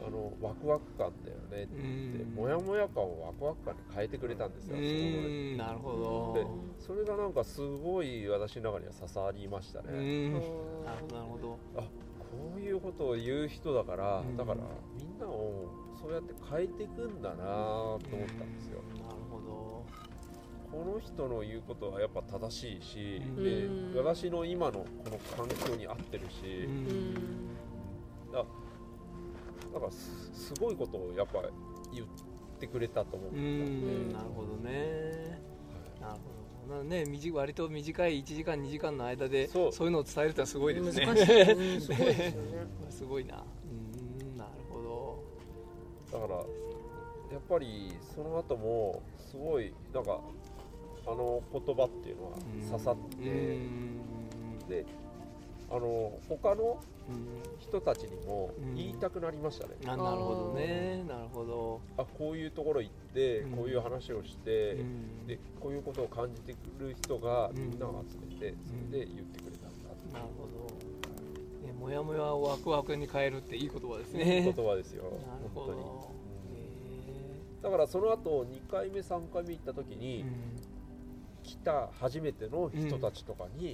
[0.00, 2.34] あのワクワク感だよねって言って、うん。
[2.36, 5.56] モヤモヤ感をワクワク感に変えてくれたんですよ、うん。
[5.56, 10.32] なるほでどそれがなんかすごい私の中には刺さりましたね、うん。
[10.34, 11.58] なるーほどなるほど。
[11.76, 11.80] あ
[12.18, 14.36] こういうことを言う人だから、うん。
[14.36, 14.60] だから
[14.94, 15.66] みんなを
[16.00, 18.00] そうやって変えていくんだなと思っ
[18.38, 19.84] たんですよ、なるほど
[20.70, 23.44] この人の言うことはやっぱ正しいし、うん。
[23.44, 24.06] でうん。
[24.06, 27.14] 私の今のこの環境に合ってるうし、ん
[28.32, 31.42] なんかすすごいことをやっぱ
[31.92, 32.06] 言っ
[32.58, 33.40] てくれたと思ったん。
[33.40, 34.12] で、ん。
[34.12, 35.40] なるほどね。
[36.00, 36.38] なるほど。
[36.68, 41.06] なね短割と短い1時間2時間の間でそそうういうのを伝えるってのはすごいですね。
[41.06, 42.66] 難しい、うん、 すごいですよね。
[42.90, 43.36] すごいな。
[43.36, 44.82] うんなるほ
[46.12, 46.18] ど。
[46.20, 46.36] だから
[47.32, 50.20] やっぱりその後もすごいなんか
[51.10, 52.38] あの言葉っていうのは
[52.70, 54.68] 刺さって、うん。
[54.68, 54.84] で
[55.70, 57.26] あの他のうん。
[57.58, 58.74] 人たちにもうん。
[58.74, 61.04] 言いたくなりましたね、あなるほどね。
[61.08, 61.80] なるほど。
[61.96, 63.56] あこういうところ行ってうん。
[63.56, 65.26] こういう話をして、うん。
[65.26, 67.70] でこういうことを感じてくる人がうん。
[67.70, 69.90] みんなを集めて、それで言ってくれたんだ。
[69.90, 71.66] ってなるほど。
[71.66, 74.40] ねもやもやをワクワクに変えるっていい言葉ですいね。
[74.40, 75.04] い言葉ですよ。
[75.04, 75.14] なる
[75.54, 76.10] ほ本当に、ど
[77.56, 77.62] うん。
[77.62, 80.28] だからその後2回目3回目行った時へにー
[81.48, 83.72] 来た初めての人たちとかに、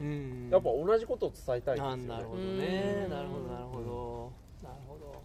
[0.50, 3.02] やっぱ同じことを伝えたいんですよ、ね、あなるほどね。
[3.04, 3.10] うん。
[3.10, 4.68] なるほどなるほど。
[4.68, 5.22] なるほど。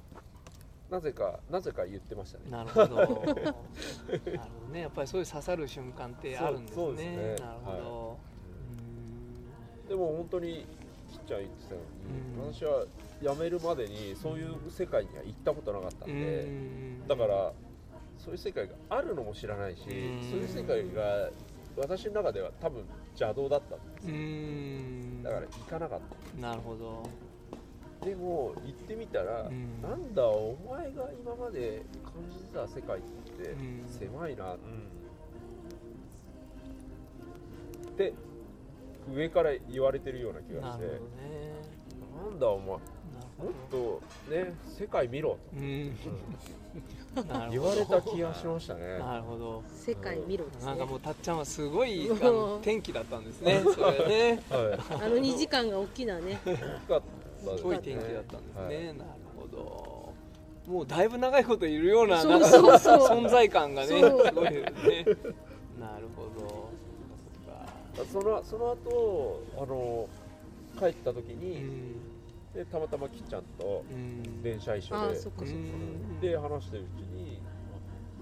[0.90, 2.46] なぜかなぜか言ってましたね。
[2.50, 2.96] なるほど。
[2.98, 3.28] なるほ
[4.68, 4.82] どね。
[4.82, 6.98] やっぱりそういう刺さる瞬間ってあるんですね。
[6.98, 7.36] すね。
[7.36, 8.18] なるほど、
[9.90, 10.66] でも本当に
[11.12, 12.54] きっちゃん言ってたように、うん。
[12.54, 12.86] 私は
[13.22, 17.08] 辞めるまでにそういう世界には行ったことなかったんうで、ん。
[17.08, 17.54] だから
[18.18, 20.24] そういう世界があるのも知らないし、うん。
[20.24, 21.30] そういう世界が
[21.80, 22.84] 私の中では多分
[23.20, 25.24] 邪道だったんですうよん。
[25.24, 26.00] だから行かなかっ
[26.36, 26.42] た。
[26.42, 27.04] なるほど。
[28.04, 29.82] でも行ってみたら、うん。
[29.82, 33.86] なんだお前が今まで感じてた世界ってうん。
[33.88, 34.58] 狭いな、っ
[37.98, 38.14] て
[39.14, 40.86] 上から言われてるような気がして。
[40.86, 41.00] なね。
[42.24, 42.68] なんだお前。
[42.68, 45.96] もっとね世界見ろどうん
[47.52, 49.00] 言われた気がしましたね。
[49.00, 49.64] なるほど。
[49.74, 50.66] 世界見ろですね。
[50.68, 52.10] なんかもうたっちゃんはすごい
[52.62, 53.62] 天気だったんですね。
[53.64, 54.44] それね。
[54.50, 55.04] はい。
[55.04, 56.40] あの2時間が大きなね。
[56.46, 57.02] 大きかっ
[57.46, 58.86] たすごい天気だったんですね、はい。
[58.86, 60.14] なるほど。
[60.72, 62.80] もうだいぶ長いこといるようなそうなんかそう。
[62.80, 65.06] そう存在感がねすごいですね。
[65.80, 66.70] なるほど。
[68.12, 70.08] そのその後あの
[70.80, 71.96] 帰った時うに、ん
[72.54, 74.42] でたまたまきっちゃんとうん。
[74.42, 74.96] 電車一緒
[76.22, 76.30] で。
[76.30, 77.42] で話してるうちに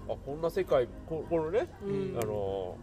[0.08, 2.18] あこんな世界ここのね、うん。
[2.20, 2.76] あの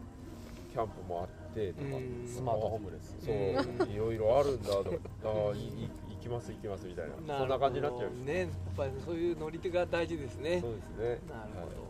[0.71, 2.27] キャンプもあってとか、うん。
[2.27, 4.89] スマートホームレスそう、うんいろいろあるんだとか
[5.25, 7.37] あい行きます行きますみたいな。
[7.37, 10.59] そんな感じになっちゃうねやっぱりそういう乗り手が大事ですね。
[10.61, 11.19] そうですね。
[11.29, 11.87] なるほど、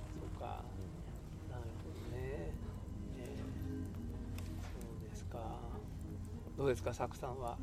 [6.57, 7.57] どうですかサクさんは？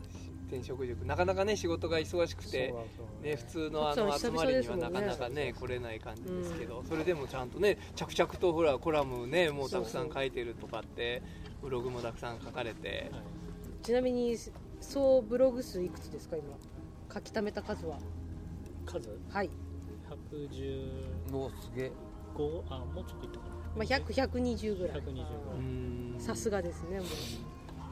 [0.48, 1.04] 転職塾。
[1.06, 11.22] なかなかね仕事が忙しくてそうそうね、普通のあそうの集まりにはなんかなかね来れない感じですけど、それでもちゃんとね着々とほらコラムねもうたくさん書いてるとかって
[11.62, 13.10] ブログもたくさん書かれて、
[13.82, 14.36] ちなみに
[14.80, 16.48] 総ブログ数いくつですか今？
[17.14, 17.98] 書き溜めた数は。
[18.84, 19.18] 数？
[19.30, 19.50] はい、
[20.30, 21.92] 115もうすげえ。
[22.34, 22.38] あ
[22.78, 23.44] もうちょっといったか
[23.76, 25.24] まあ、100120ぐらな120いぐらい
[25.58, 26.14] うん。
[26.18, 27.06] さすがですねもう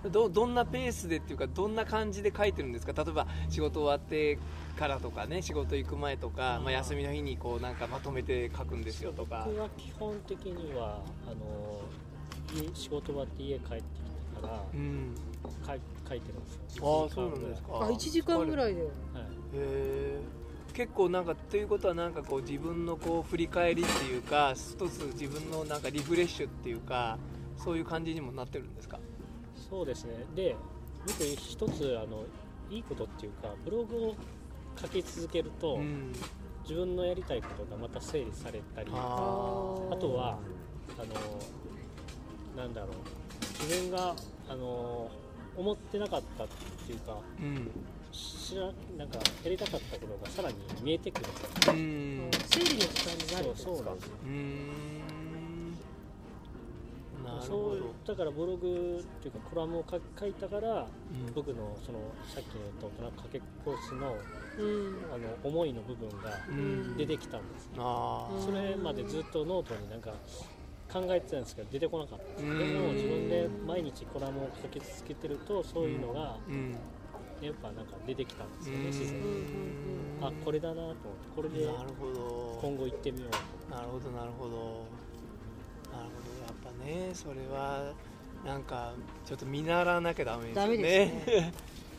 [0.08, 2.92] どどんなペースでっていうかどんな感じで書いてるんですか？
[3.04, 4.38] 例えば仕事終わって
[4.78, 9.44] からとかね仕事行く前とか、まあ、休みの日にこうなんかまとめて書くんですよとか。
[9.46, 11.80] 僕は基本的にはあの
[12.54, 15.14] 家仕事終わって家帰ってきてからうん。
[15.66, 16.76] 書い書いてるんです。
[16.78, 17.68] よああそうなんですか。
[17.72, 18.90] あ1時間ぐらいではい。
[18.90, 18.90] へ
[19.54, 20.18] え
[20.72, 27.18] 結構なんかということはなんかこう自分のこう振り返りっていうか一つ自分のなんかリフレッシュっていうか
[27.58, 28.98] そういう感じにもなってるんですか？
[29.70, 30.24] そうですね。
[30.35, 30.56] で
[31.06, 32.24] 僕一つあの
[32.70, 34.14] いいことっていうかブログを
[34.80, 36.12] 書き続けると、うん。
[36.62, 38.94] 自分のやりたいことがまた整理されたりあ
[39.90, 40.38] あとは
[40.98, 41.02] あ
[42.56, 42.90] のなんだろう。
[43.64, 44.14] 自分が
[44.48, 45.11] あの
[45.56, 46.46] 思ってなかったっ
[46.87, 47.70] ていうかーうん。
[48.12, 48.62] 知ら
[48.98, 51.26] なんかやりたかったことがさらに見えてくる
[51.68, 52.30] うん。
[52.46, 54.11] 整理の時間になるそうそうなんです
[57.42, 61.35] そうだからブログっていうかコラムを書書いたからうん。
[61.35, 61.98] 僕のその
[62.29, 64.16] さっきの言った大人かけっこしの
[64.59, 64.96] うん。
[65.12, 66.16] あの思いの部分が
[66.48, 66.96] うん。
[66.96, 68.44] 出てきたんです、あー。
[68.44, 70.12] それまでずっとノートになんか
[70.92, 72.24] 考えてたんですけど出てこなかった。
[72.24, 72.59] んですうん。
[72.59, 76.76] でも自分で毎日コラムを書き続けてるとそういうのがうん。
[77.40, 78.87] やっぱなんか出てきたんですよねうん。
[78.88, 79.20] 自然に。
[79.20, 81.03] うんあこれだなと思って
[81.35, 83.31] これで今後行ってみよう
[83.70, 83.74] と。
[83.74, 84.50] なるほどなるほど。
[85.90, 86.29] なるほど
[86.84, 87.92] ねそれは
[88.44, 88.92] なんか
[89.26, 91.22] ちょっと見習わなきゃダメですよね。
[91.24, 91.52] すね。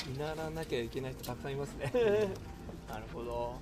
[0.08, 1.92] 見習わなきゃいけない人たくさんいますね。
[2.90, 3.56] なるほど。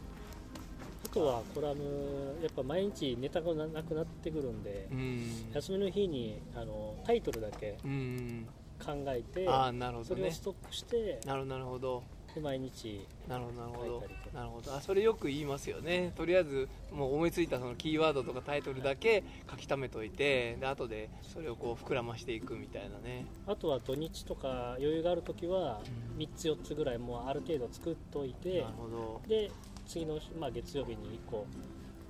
[1.05, 5.51] あとはコラムやっぱ毎日ネタがななくなってくるんでうん。
[5.53, 8.47] 休みの日にあのタイトルだけうん。
[8.83, 10.23] 考えてああなるほそどね。
[10.23, 12.03] れをストックしてなるほど
[12.35, 14.75] で毎日なるほどなるほどなるほど。
[14.75, 16.13] あそれよく言いますよね。
[16.15, 23.25] とりあえずもう思いついたそのキーワードとかタイトルだけ書き溜めといてで後でそれをこう膨らましていくみたいなね。
[23.47, 25.81] あとは土日とか余裕がある時は
[26.15, 26.19] うん。
[26.19, 29.21] 3つ4つぐらいもうある程度作っといてなるほど。
[29.27, 29.51] で
[29.87, 31.47] 次の、まあ、月曜日に1個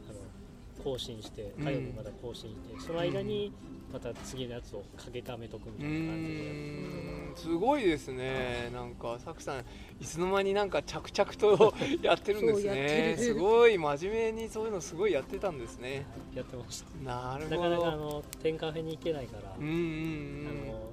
[0.10, 3.54] あの更新してうん火曜日まだ更新して、その間に
[3.92, 7.36] また次のやつをかけためとくみうたいな感じで。
[7.36, 8.70] すごいですね。
[8.74, 9.60] なんかサクさん
[10.00, 13.16] いつの間になんか着々と やってるんですね。
[13.18, 13.24] る。
[13.24, 16.06] すごい真面目にそういうのすごいやってたんですね。
[16.34, 16.90] やってました。
[17.04, 17.70] なるほど。
[17.70, 20.48] なかなかあの天カフェに行けないから、うんうんうん。
[20.48, 20.90] あの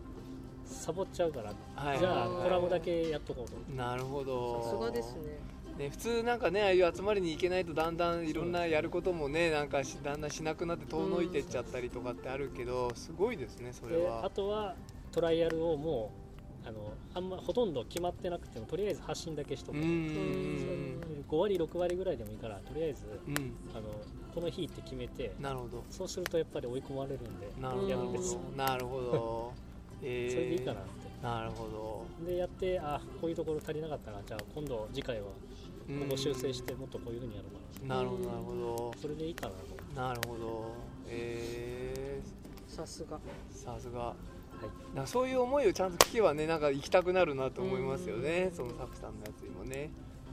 [0.65, 1.99] サボっちゃうから、はい。
[1.99, 3.55] じゃあはいコラムだけやっとこうと。
[3.55, 4.63] 思ってなるほど。
[4.63, 5.39] さすがですね
[5.79, 14.75] ね、普通なんかねああいう集まりに行けないとだんだんいろんなやることもねなんかしだんだんしなくなって遠のいてっちゃったりとかってあるけどすごいですねそれではあとは
[15.13, 16.13] トライアルをも
[16.65, 19.81] うあのあんまほとんど決まってなくてもとりあえず発信だけしとくう。
[19.81, 21.01] ーん。
[21.29, 23.55] 5割6割ぐらいでもいいからとりあえずうん。
[23.75, 23.89] あの
[24.35, 25.85] この日って決めてなるほど。
[25.91, 28.41] そうするとやっぱり追い込まれるんでなるほど。
[28.57, 29.53] なるほど。
[30.03, 30.31] えー。
[30.31, 31.07] それでいいかなって。
[31.23, 35.29] なるほでやってあこういうところ足りなかったなじゃあ今度次回は
[35.89, 38.03] どここ修正してもっとこういうふうにやろうかな。
[38.03, 38.91] るほどなるほど。
[38.91, 40.01] なそれでいいかなと。
[40.01, 40.75] なるほど。
[41.09, 42.21] え
[42.67, 43.17] さすが。
[43.17, 43.21] ー、
[43.53, 44.15] さすが。
[44.95, 48.51] なんかそういう思いをちゃんと聞けばねなんか行きたくなるなと思いますよね。
[48.53, 49.91] そのサクさんのやつにもね。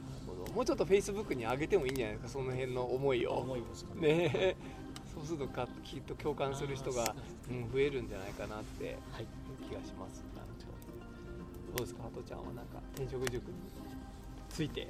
[0.10, 0.52] なるほど。
[0.54, 3.34] もうちょっとフェイスブックに上げてもいいんじゃないですかその辺の思いを。
[3.34, 4.02] 思いですかね。
[4.02, 4.56] ね。
[5.14, 7.16] そうするとかきっと共感する人が、
[7.52, 9.28] うん、増えるんじゃないかなってはい。
[9.70, 10.24] 気がします。
[10.34, 11.78] なるほど。
[11.78, 13.54] どうですかハトちゃんはなんか転職塾に
[14.54, 14.88] ついて。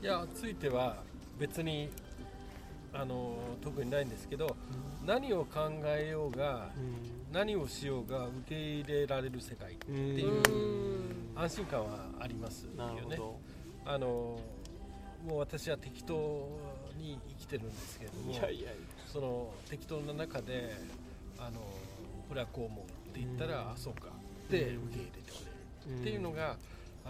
[0.00, 1.02] いやついては
[1.40, 1.90] 別に
[2.94, 4.56] あの特にないんですけど
[5.04, 6.70] 何を考えようが
[7.32, 10.42] 何をしようが受け入れられる世界うんっていう
[11.34, 12.72] 安心感はありますよ
[13.08, 13.18] ね。
[13.84, 14.38] あの
[15.26, 16.14] もう私は適当
[16.96, 18.34] に生きてるんですけれども
[19.12, 20.76] その適当な中で
[21.38, 21.60] あの
[22.28, 23.70] これはこう思うって言ったら、うん。
[23.70, 24.10] あそうか
[24.48, 26.56] で受け入れてくれるやっていうのが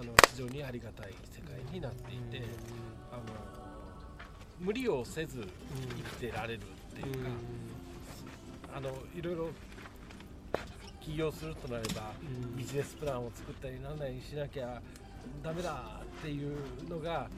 [0.00, 2.44] あの非常にありがたい世界になっていて、
[3.10, 3.22] あの
[4.60, 6.62] 無理をせず生きてられるっ
[6.94, 7.30] ていうか、
[8.76, 9.48] あのいろいろ
[11.00, 12.12] 起業するとなれば
[12.56, 14.80] ビジネスプランを作ったりなんなりしなきゃ
[15.42, 16.56] ダメだっていう
[16.88, 17.28] のが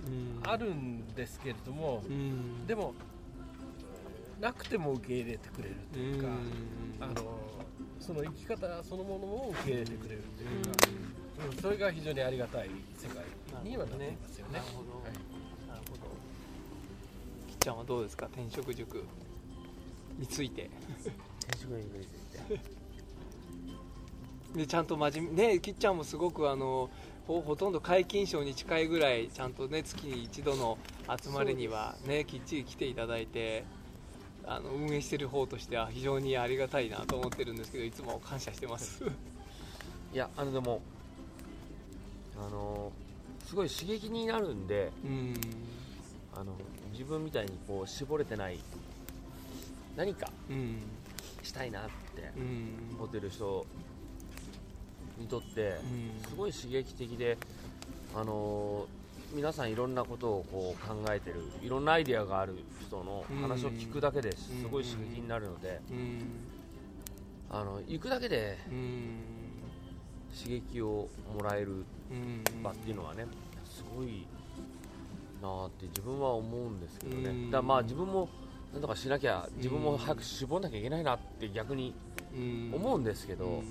[0.42, 2.66] あるんですけれども、うん。
[2.66, 2.94] でも
[4.38, 6.28] なくても受け入れてくれるというか、
[7.00, 7.38] あの
[7.98, 10.70] その生き方そのものを受け入れてくれるというか、
[11.46, 13.24] うんそれが非常にありがたい世界
[13.64, 14.52] にはなっていますよね。
[14.54, 15.12] なるほど、はい。
[15.68, 16.02] なるほど。
[17.48, 18.26] きっちゃんはどうですか？
[18.26, 19.04] 転職塾
[20.18, 20.70] について。
[21.46, 22.60] 転職について。
[24.56, 25.46] でちゃんと真面目。
[25.54, 26.90] ねきっちゃんもすごくあの
[27.26, 30.78] ほほとんど皆勤賞に近いぐらいちゃんとね月に一度の
[31.22, 33.64] 集まりにはねきっちり来ていただいて
[34.44, 39.04] あの運営してる方としては非常にありがたいなと思ってるんですけどいつも感謝してます。
[40.12, 40.82] いやあのでも
[42.46, 42.90] あの
[43.46, 45.34] すごい刺激になるんでうん。
[46.34, 46.52] あの
[46.92, 48.58] 自分みたいにこう絞れてない
[49.96, 50.82] 何かうん。
[51.42, 52.96] したいなってうん。
[52.96, 53.66] 思ってる人
[55.18, 55.76] にとって
[56.22, 56.28] うん。
[56.28, 57.36] すごい刺激的で
[58.14, 58.86] あの
[59.32, 66.22] 皆さんいろんなことをこう考えてるいろんなアイデアがある人の話を聞くだけですすごい刺激になるのでうん。
[67.52, 69.18] あの行くだけでうん
[70.36, 72.62] 刺激をもらえるうん。
[72.62, 73.26] 場っていうのはね
[73.64, 74.26] すごい
[75.42, 77.30] なーって自分は思うんですけどね。
[77.30, 77.50] うん。
[77.50, 78.28] だまあ自分も
[78.72, 81.94] なんとかしなきゃ自分も早く絞んなきゃいけないなって逆に
[82.34, 82.70] うん。
[82.74, 83.64] 思うんですけど、うん。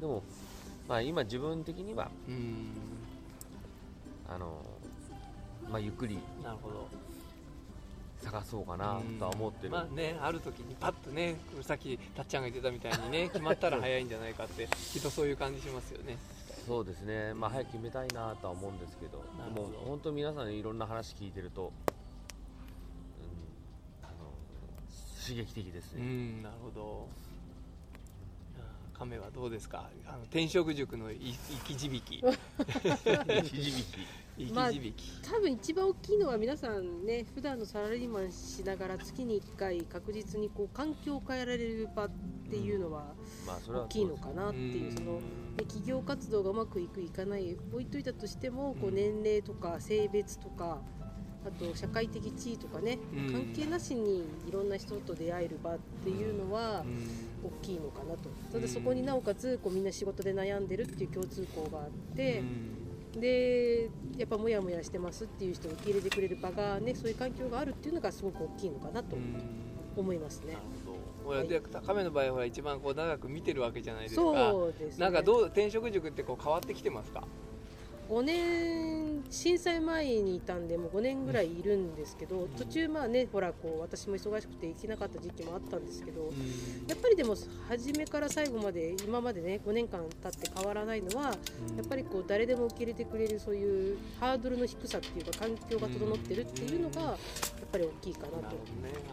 [0.00, 0.22] でも、
[0.88, 2.66] まあ、今自分的にはうん。
[4.28, 4.62] あの、
[5.70, 6.88] まあ、ゆっくりなるほど
[8.22, 16.16] 探そうかなとは思ってる、まあねある時にパッとねさっきたっちゃんが言ってたみたいにね 決まったら早いんじゃないかってきっとそういう感じしますよね。
[16.66, 19.22] そうですね、まあ、早く決めたいなとは思うんですけど
[19.52, 21.70] でも本当皆さんいろんな話聞いてると、うん、
[24.02, 24.32] あの
[25.22, 27.08] 刺激的ですうね、んなるほど。
[28.94, 29.90] 亀はどうですか？
[30.06, 32.22] あの転職塾のい生き字引き。
[32.22, 32.32] 生
[32.78, 34.06] きまあ字引き、
[35.22, 42.10] 多分一番大きいのは皆さんね普段のサラリーマンしながら月に1回確実にこう環境を変えられる場っ
[42.50, 43.14] ていうのは
[43.68, 45.20] 大きいのかなっていうその
[45.56, 50.80] で企業活動がうまくいくいかない置いといたとしてもこううん年齢とか性別とか
[51.46, 53.32] あと社会的地位とかねうん。
[53.32, 57.24] 関係なしにいろんな人と出会える場っていうのはうん。
[57.44, 58.30] 大きいのかなと。
[58.50, 62.42] ただそこになおかつこうみんな仕事で悩んでるっていう共通項があって
[63.20, 69.16] でやっぱモヤモヤしてますっていう人を受け入れてくれる場がねそういう環境があるっていうのがすごく大きいのかなと
[69.96, 70.56] 思いますね。
[71.24, 74.20] ほらで亀の場合はほら一番こう長く見てるわけじゃないですか。
[74.20, 75.04] そうですね。
[75.04, 77.22] なんかどう転職塾ってこう変わってきてますか？
[78.08, 86.30] 5年震災前にいたんでもう5年ぐらいいるんですけど、途中まあねほらこう私も忙しくて行けなかった時期もあったんですけど、
[86.86, 87.34] やっぱりでも
[87.68, 91.30] 初めから最後まで今までね5年間経って変わらないのは、や
[91.82, 97.16] っぱりこう誰でも受け入れてくれるそういうハードルの低さっていうか環境が整ってるっていうのがやっ
[97.72, 98.36] ぱり大きいかなと。
[98.36, 98.56] なね。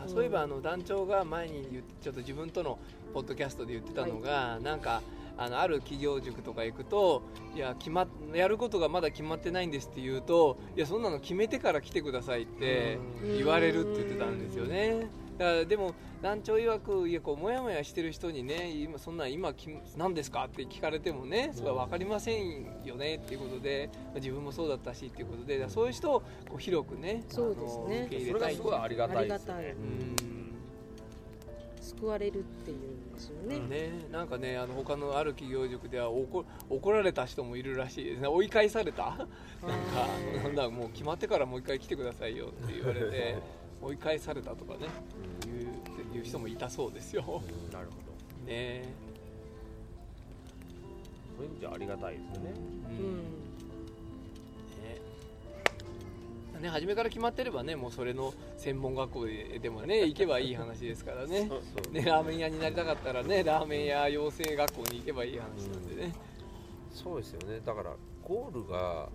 [0.07, 2.77] そういえばあの団長が前にちょっと自分との
[3.13, 5.01] ポッドキャストで言ってたのが、なんか
[5.38, 7.23] あのある企業塾とか行くと
[7.55, 13.38] いや決まっやることがまだ決まってないんですって言うといやそんなの決めてから来てくださいってうん。
[13.38, 15.09] 言われるって言ってたんですよね。
[15.38, 28.03] だからでも団長曰くいやこうもやもやしてる人にね今そんなん今き何ですかって聞かれてもねそれは分かりませんよねっていうことで自分もそうだったしっていうことでそういう人をこう広くねそうですね。
[28.07, 29.75] 受け入それたいれがすごいありがたいですよね。
[31.82, 32.77] 救われるっていう。
[32.77, 38.28] んですよね、ね、なんかねあの他のある企業塾では怒怒られた人もいるらしいですね。
[38.28, 39.03] 追い返された？
[39.05, 39.28] なんか
[40.43, 43.38] なんだもう決まってからもう一回来てくださいよって言われて
[43.82, 44.88] 追い返されたとかね
[46.14, 47.41] いういう人もいたそうですよ。
[47.72, 47.93] なるほ
[48.45, 48.51] ど。
[48.51, 48.93] ね。
[51.38, 52.53] そういう意味ではありがたいですよね。
[52.99, 53.40] ううん
[56.62, 61.49] ねね初めから決まってればねもうそれの専門学校ででもね 行けばいい話ですからね。
[61.91, 66.14] ねラーメン屋になりたかったらねラーメン屋養成学校に行けばいい話なんでね。
[66.91, 67.59] そうですよね。
[67.66, 69.09] だからゴールが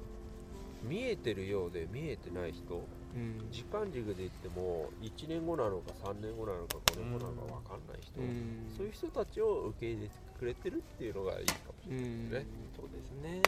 [0.82, 2.82] 見えてるようで見えてない人
[3.14, 3.48] うん。
[3.50, 8.74] 時間軸で言っても1年後なのか3年後なのか5年後なのか分かんない人、うん。
[8.76, 12.30] そういう人たちを受け入れてくれてるっていうのがいいかもしれないうん。
[12.30, 13.40] ねそうですね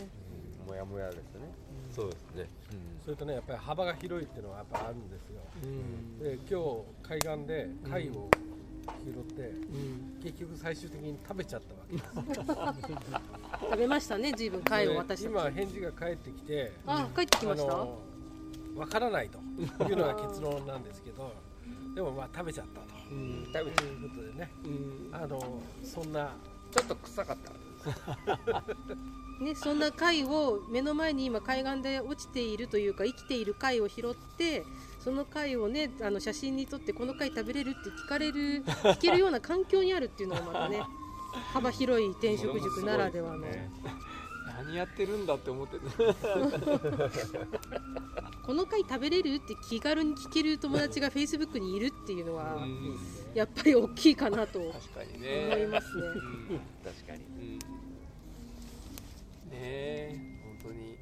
[0.69, 1.49] もやもやですね。
[1.97, 2.49] そうですね、
[3.03, 5.41] それとねやっぱり幅が広いっていうのはやっぱあるんですよ。
[5.65, 6.19] うん。
[6.19, 8.29] で今日海岸で貝を
[9.05, 10.21] 拾って、うん。
[10.23, 13.11] 結局最終的に食べちゃったわけです。
[13.61, 17.75] 食べましたね随分貝を私たちで今返事が返ってきてあ帰ってきました？
[17.75, 19.39] わからないと
[19.85, 21.33] いうのが結論なんですけど
[21.95, 22.87] でもまあ食べちゃったと。
[23.11, 23.47] うん。
[23.53, 24.51] 食べちゃうということでね。
[24.65, 25.11] うん。
[25.13, 26.37] あのそんな
[26.71, 27.51] ちょっと臭かった
[29.41, 34.65] ね、そんな貝を目の前に今海岸で落ちているというか生きている貝を拾って
[34.99, 40.83] その貝をねあの写真に撮ってこの貝食べれるって聞かれる 聞けるような環境にあるっていうのがまたね
[41.55, 43.47] 幅広い転職塾ならではの、
[44.59, 45.83] 何やってるんだって思ってね
[48.43, 52.99] この貝食べれるって気軽に聞ける友達がフェイスブックにいるっていうのはうん。
[53.35, 55.65] やっぱり大きいかなと思確かにね。
[55.65, 56.03] いますね。
[56.51, 56.61] うん。
[56.83, 57.25] 確かに。
[57.25, 57.38] うん
[59.59, 60.17] ねえ
[60.63, 60.97] 本当に。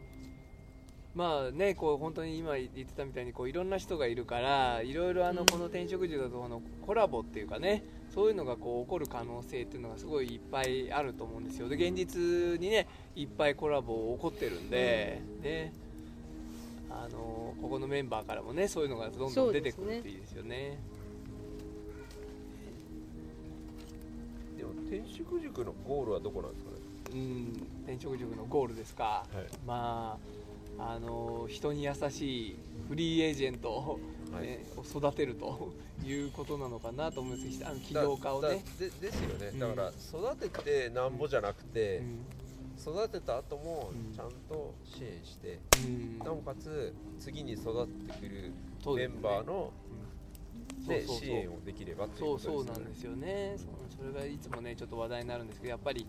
[1.14, 7.84] まあねこう本当に今言ってたみたいにこういろんな人がいるからいろいろあのうんこの転職塾だとこのコラボっていうかね
[8.14, 11.68] そういうのがこう起こる可能性っていうのがすごいいっぱいあると思うんですよ。
[11.68, 15.72] で現実にねいっぱいコラボ起こってるんで、ね。
[16.90, 20.78] あのここのメンバーからもねそういうのがどんどん出てくるっていいですよね。
[24.56, 26.75] でも転職塾のゴールはどこなんですかね？
[27.12, 29.46] うん転職塾のゴールですか、はい。
[29.66, 30.36] まあ
[30.78, 32.56] あの人に優しい
[32.88, 34.00] フリーエージェントを、
[34.40, 35.72] ねを育てると
[36.04, 37.64] いうことなのかなと思います。
[37.64, 38.62] あの起業家をね。
[38.78, 39.58] でですよね、うん。
[39.58, 42.94] だから育ててなんぼじゃなくて、うん。
[42.94, 44.14] 育てた後もうん。
[44.14, 46.18] ちゃんと支援して、うん。
[46.18, 48.52] なおかつ次に育ってくる
[48.94, 49.72] メンバーの、
[50.86, 52.76] 支援をできればっていうそうことですよね。
[52.76, 53.54] そうなんですよね。
[53.56, 56.06] そうそれがいつもねちょっと話題になるんですけどやっぱり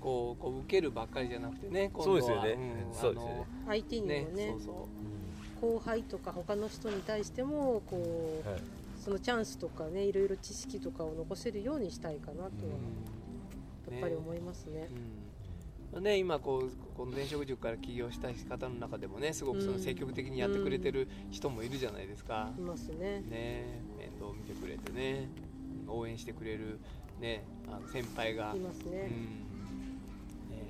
[0.00, 2.72] こうこう受けるばっかりじゃなくてね今度はそうですよね。
[2.90, 3.46] んそうですよね。
[3.66, 4.88] 相手にもねねそうそ
[5.68, 5.72] う。
[5.72, 8.60] 後輩とか他の人に対してもこう、はい
[9.00, 10.12] そのチャンスとかねい。
[10.12, 12.50] ろいろ知識とかを残せるようにしたいかなとは
[13.90, 14.88] やっぱり思いますね。
[15.94, 16.04] うん。
[16.04, 23.22] ね、今こうこの転職塾から起業した方の中でもねすごくその積極的にやってくれてる人もいるじゃないですか、いますね。
[23.22, 25.28] ね面倒見てくれてね
[25.88, 26.78] 応援してくれる、
[27.20, 28.92] ね、あの先輩が、いますね。
[28.92, 29.18] うん。
[30.50, 30.62] ね。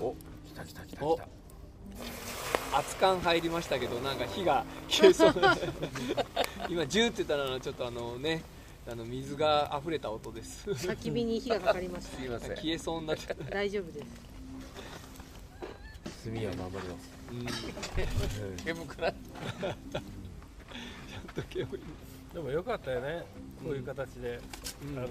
[0.00, 0.14] お
[0.46, 1.28] 来た来た来たお来た。
[2.78, 5.40] 熱燗入りましたけどなんか火が消えそう。
[5.40, 5.56] な
[6.68, 8.42] 今ジューって言ったのはちょっとあのね
[8.90, 10.70] あの水が溢れた音です。
[10.70, 12.56] 焚き火に火がかかりましすいません。
[12.56, 13.50] 消えそうになっちゃった、た。
[13.50, 14.32] 大丈夫です。
[16.24, 21.80] 炭は守りますうん、煙くなっちゃんと煙
[22.34, 23.24] でもよかったよね。
[23.62, 24.40] こういう形で、
[24.90, 24.98] うん。
[24.98, 25.08] あの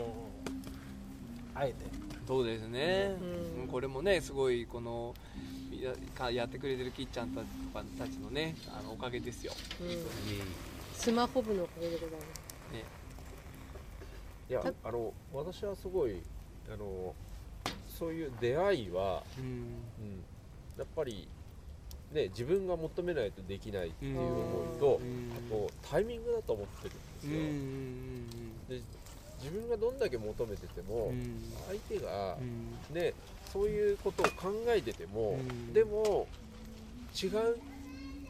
[1.54, 1.86] あえて。
[2.28, 3.62] そうですね、うん。
[3.64, 5.14] うんこれもねすごいこの
[5.72, 9.88] やかやってくれてるきっちゃんたちとかたちのねあのおかげですよ、うん。
[10.94, 12.74] スマホ部のおかげでございます。
[12.74, 12.84] ね、
[14.50, 16.22] いやあの私はすごい
[16.72, 17.14] あの
[17.88, 19.46] そういう出会いは、うん。
[19.46, 20.24] うん、
[20.78, 21.28] やっぱり
[22.12, 25.32] ね自分が求めないとできないっていう思いと、うん。
[25.38, 27.20] あとタイミングだと思ってるうんんで
[28.68, 28.82] すよ、で
[29.42, 31.42] 自分がどんだけ求めてても、うん。
[31.68, 32.78] 相手がう、ん。
[32.94, 33.14] ね
[33.54, 35.74] そういうことを考えてても、うん。
[35.74, 36.28] でも
[37.22, 37.58] 違う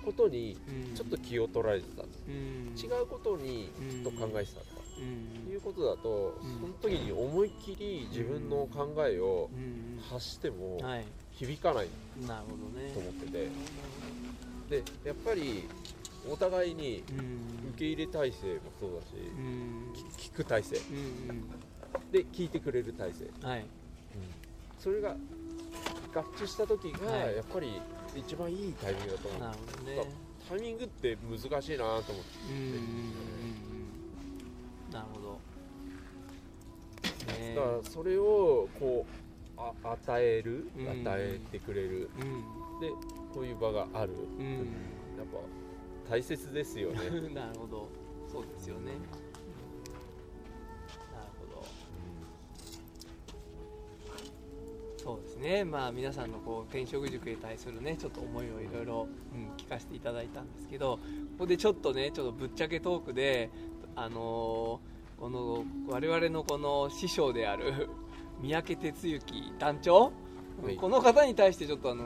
[0.05, 0.95] ことにうん。
[0.95, 2.75] ちょっと気を取られてた、うん。
[2.77, 3.71] 違うことに
[4.03, 5.01] ちょっと考えてたとか、う
[5.49, 5.51] ん。
[5.51, 6.59] いうことだと、うん。
[6.59, 9.99] その時に思いっきり自分の考えをうん。
[10.09, 11.05] 発してもはい
[11.41, 11.87] 響かない
[12.27, 12.91] なるほどね。
[12.93, 13.49] と思ってて、
[14.69, 15.67] でやっぱり
[16.29, 17.69] お互いにうん。
[17.71, 19.93] 受け入れ体制もそうだし、うん。
[20.17, 20.77] 聞く体制。
[20.77, 20.79] う
[21.33, 21.43] ん
[22.11, 23.25] で聞いてくれる体制。
[23.41, 23.49] うん。
[23.49, 23.65] はい
[24.79, 25.15] それが
[26.13, 27.35] 合致した時がはい。
[27.35, 27.81] やっぱり
[28.15, 30.13] 一番いいタイミングだと思う、なるほどね。
[30.49, 32.11] タイミングって難しいなと思って。
[34.93, 35.39] なるほど。
[37.39, 39.20] ねだからそれをこうあ
[39.83, 41.07] 与えるうん。
[41.07, 42.09] 与えてくれる。
[42.19, 42.79] うん。
[42.79, 42.89] で
[43.33, 44.55] こういう場がある、うん。
[45.17, 45.37] やっぱ
[46.09, 46.97] 大切ですよね。
[47.33, 47.87] なるほど。
[48.27, 48.85] そうですよね。
[48.85, 48.97] なる
[51.39, 51.65] ほど。
[54.97, 55.63] そうですね。
[55.63, 60.99] まあ皆さんのこう転職塾に対するねちょっと思いをいろいろうん聞かせていただいたんですけどこ
[61.39, 63.49] こでちょっとねちょっとぶっちゃけトークで
[63.95, 64.91] あのー
[65.21, 67.89] この我々のこの師匠である
[68.41, 70.11] 三宅哲之団長、
[70.63, 70.75] はい。
[70.75, 72.03] この方に対してちょっとあの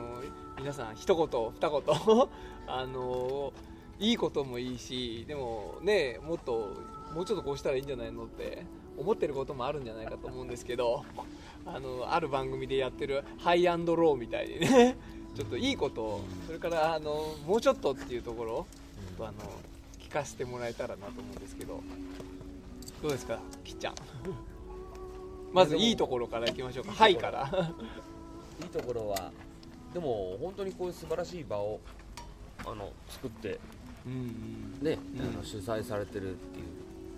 [0.58, 2.28] 皆さん一言二言。
[2.68, 3.54] あの
[4.00, 6.74] いいこともいいしでもねもっと
[7.14, 8.66] もうちょっとこうしたらいいんじゃないのって
[8.98, 11.06] 思ってることもあるんじゃないかと思うんですけど
[11.66, 14.98] あのある番組でやってるハイアンドローみたいにね
[15.36, 18.66] ちょっといいことをそれからあのもうちょっとっていうところ
[19.18, 19.38] とあの
[20.00, 21.82] 聞かせてもらえたらなと思うんですけど
[23.02, 23.96] どうですかきっちゃん？
[25.54, 27.50] まずいいところからいきましょうか「はい」から。
[28.62, 29.32] いいところは
[29.93, 31.80] でも本当にこういう素晴らしい場を
[32.66, 33.60] あの作って
[34.06, 35.22] うんね、うん。
[35.22, 36.66] あの主催されてるっていう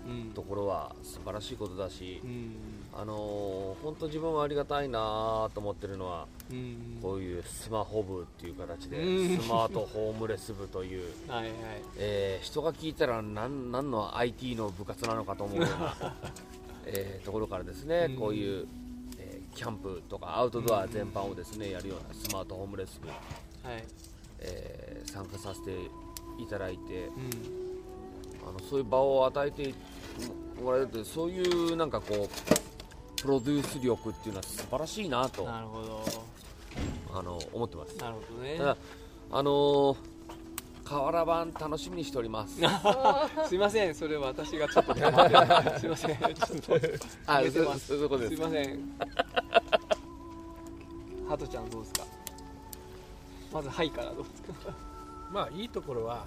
[0.08, 0.32] うん。
[0.32, 2.54] ところは素晴らしいことだし、うん
[2.92, 9.38] あのー本当自分はありがたいなと思ってるのはうんこういうスマホ部っていう形でうん。
[9.38, 11.52] スマートホームレス部という、はいはい。
[11.98, 16.16] えー人が聞いたら何何の IT の部活なのかと思うような、
[16.88, 18.16] えーところからですね、うん。
[18.16, 18.66] こういう、
[19.18, 23.14] えーキャンプとかアウトドア全般をですねやるようなスマートホームレス部、は
[23.76, 23.84] い。
[24.40, 25.70] えー参加させて
[26.38, 28.48] いただいてうん。
[28.48, 29.74] あのそういう場を与えて
[30.62, 36.02] もらえるとそういうなんかこうプロデュース力っていうのは素晴らしいなとなるほど。
[37.18, 37.96] あの思ってます。
[37.96, 38.56] なるほどね。
[38.58, 38.76] ただ
[39.32, 39.96] あのー
[40.96, 42.56] 瓦版楽しみにしております。
[43.48, 46.16] すいませんそれ私がちょっと黙ってすいません。
[46.16, 46.88] ちょっと。
[47.26, 48.36] あすそうそういうことです。
[48.36, 48.98] すいません。
[51.28, 52.06] ハトちゃんどうですか？
[53.52, 54.72] まず「はい」からどうですか？
[55.30, 56.24] まあいいところは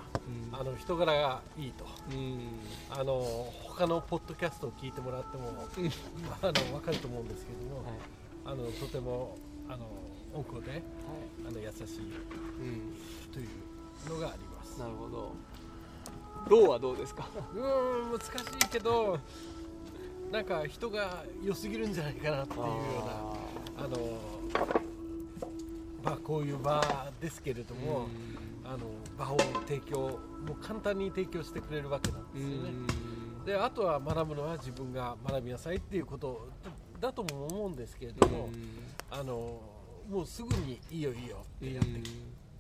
[0.52, 0.60] うん。
[0.60, 1.86] あの人柄がいいと。
[2.12, 2.60] うん。
[2.92, 3.20] あの
[3.64, 7.94] 他のポッドキャストを聞いてもらってもあの分かると思うんですけども、はい。
[8.46, 9.38] あのとても
[9.68, 9.86] あの
[10.36, 10.84] 温厚ではい。
[11.48, 12.96] あの優しいうん。
[13.34, 13.50] という
[14.10, 15.32] のがありますなるほど。
[16.48, 17.28] ローはどうですか？
[17.56, 18.26] うーん難し
[18.66, 19.20] いけど
[20.32, 22.68] なんか人が良すぎるんじゃないかなっていうよ
[23.78, 24.18] うなあの
[26.04, 26.84] まあこういう場
[27.20, 28.08] ですけれども、
[28.66, 28.80] あの
[29.18, 29.38] 場を
[29.68, 32.70] 提供もう簡単に提供してくれるわけなんうですよね。
[32.72, 33.46] ん。
[33.46, 36.48] であとは学ぶのは自分が学びなさいっていうこと
[37.00, 38.50] だとも思うんですけれども、
[39.12, 39.62] あの
[40.10, 42.02] もうすぐにいいよいいよってやって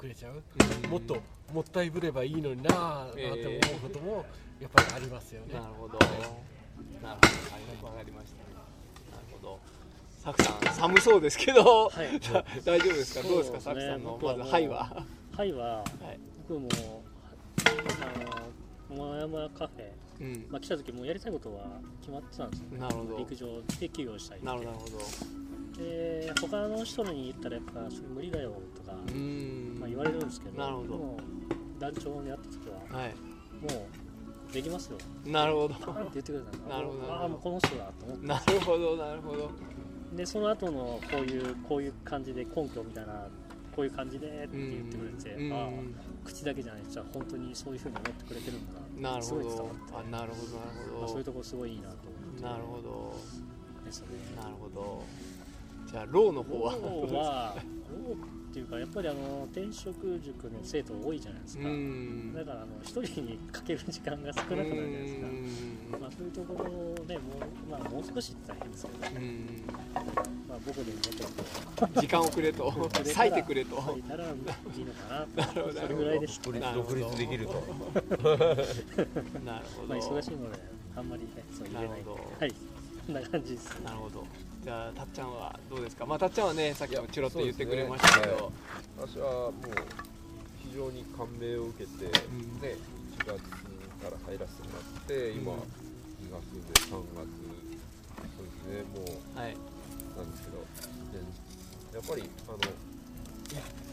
[0.02, 1.22] くれちゃう、もっと
[1.54, 4.26] もったいぶればいいのになあなんて思うことも
[4.60, 5.54] やっぱりありますよね。
[5.54, 6.00] なるほど。
[6.00, 7.08] なるほど。
[7.08, 9.16] はいわかりました。
[9.16, 9.60] なるほど。
[10.24, 12.20] サクさん寒そうですけど、はい。
[12.66, 13.28] 大丈夫ですか？
[13.28, 15.06] どうですかそうですねサクさんのまず「はい」は？
[15.38, 16.20] はいははい。
[16.50, 17.04] 僕も
[18.90, 20.46] あのもやもやカフェ、うん。
[20.50, 22.80] まあ、来た時もうやりたいことは決まってたんですよ。
[22.80, 23.18] なるほど。
[23.20, 24.48] 陸上で起業したいって。
[24.48, 25.41] なるほどなるほど
[25.78, 31.18] で他の人に言ったらやっぱそれ無理だよとか、まあ、言われるんですけどなるほど。
[31.80, 33.16] 団長に会った時ははい。
[33.74, 33.88] も
[34.50, 34.98] うできますよ。
[35.26, 35.74] なるほど。
[35.74, 37.14] って言ってくれたなるほど。
[37.14, 38.28] ああもうこの人だと思って。
[38.28, 39.50] なるほどなるほど。
[40.16, 43.28] でその後のこういうこういう感じで根拠みたいな
[43.74, 45.70] こういう感じでって言ってくれて、うんああ
[46.26, 48.68] 口だけじゃないじゃあ本当にそういうふうに思ってくれてるん
[49.02, 49.50] だなすなるほど。
[49.50, 49.94] ごい伝わって。
[49.96, 51.08] あなるほどなまあ、るほど。
[51.08, 52.44] そういうところすごいいいなと思って。
[52.44, 53.16] なるほど。
[53.86, 54.08] ですね。
[54.36, 55.04] なるほど
[55.92, 56.72] じゃあローの方は。
[56.74, 57.56] ローは
[57.90, 62.34] ローっていうかやっぱりあの転職塾の生徒多いじゃないですうかん。
[62.34, 65.28] だからあの一人にかける時間が少なくなるじゃないですか。
[66.00, 67.22] まあそういうところをねも
[67.68, 69.24] う,、まあ、もう少しって大変ですけど、うん。
[69.24, 69.64] うん
[70.50, 70.98] まあ、僕でもも
[71.88, 72.02] っと。
[72.02, 72.66] 時間をくれと。
[73.16, 73.76] 割いてくれと。
[73.76, 74.32] 割いたらいい
[74.86, 75.80] のかななるほど。
[75.80, 77.54] それぐらいです独立独立できると。
[77.54, 77.66] なる
[79.76, 79.88] ほど。
[79.88, 80.60] まあ忙しいので
[80.96, 82.20] あんまりねそう言えないなるほど。
[82.38, 82.52] はい。
[82.52, 82.58] こ
[83.12, 83.80] んな感じです。
[83.82, 84.26] なるほど
[84.64, 86.06] じゃあたっちゃんはどうですか？
[86.06, 88.52] まあたっちゃんはねさっきもチロッと言ってくれましたけど。
[89.00, 89.54] 私はもう
[90.62, 92.10] 非常に感銘を受けて、ん。
[92.62, 92.76] ね
[93.18, 93.36] 1月か
[94.10, 95.60] ら入らせてもらって今、うん。
[95.60, 95.64] 2
[96.30, 96.92] 月で3月。
[96.92, 98.84] そうですね。
[98.94, 99.02] も
[99.36, 99.58] うはい。
[100.16, 100.58] なんですけど
[101.12, 102.58] でやっぱりあの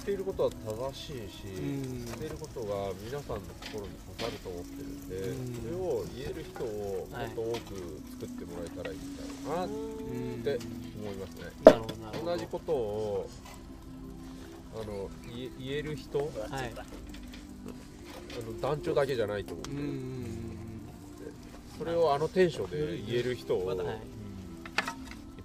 [0.09, 0.51] っていることは
[0.91, 2.05] 正しいし、うん。
[2.07, 5.55] 言っていることが皆さんの心に刺さると思ってるんで、うん。
[5.55, 10.43] それを言える人をもっと多く作ってもらえたらいいんだろうなっうん。
[10.43, 10.59] て
[10.99, 11.45] 思いますね。
[12.25, 13.29] 同じことを
[14.81, 16.73] あの言える人、あはい。
[16.73, 19.77] の団長だけじゃないと思ううん
[20.25, 20.59] ん。
[21.77, 23.77] それをあのテンションで言える人を、はい。
[23.77, 23.85] いっ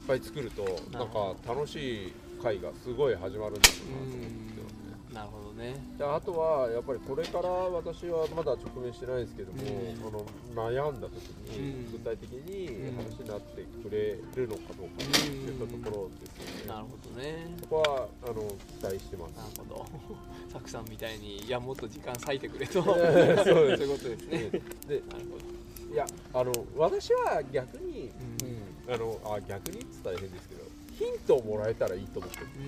[0.08, 2.14] ぱい作るとなんか楽しい
[2.44, 3.62] 会がすごい始まるん。
[3.62, 4.94] だろうなと思ってますね。
[5.14, 5.76] なるほどね。
[5.98, 10.58] であとはやっぱりこれから私はまだ直面してないですけども、うん。
[10.58, 11.92] あの悩んだ時にうん。
[11.94, 12.98] 具体的にうん。
[12.98, 16.68] 話になってくれるのかどうかっていったところですよね。
[16.68, 17.56] なるほどね。
[17.62, 18.42] そこはあの
[18.80, 19.32] 期待してます。
[19.38, 19.86] なるほど。
[20.52, 22.82] サクさんみたいにいやもっと時間割いてくれと。
[22.84, 24.50] そういうことですね。
[24.90, 25.94] でなるほど。
[25.94, 28.94] いやあの私は逆に、うんうん。
[28.94, 30.63] あのあ逆にって言ったら変ですけど
[30.98, 32.48] ヒントをもらえたらいいと思ってる。
[32.58, 32.68] うん。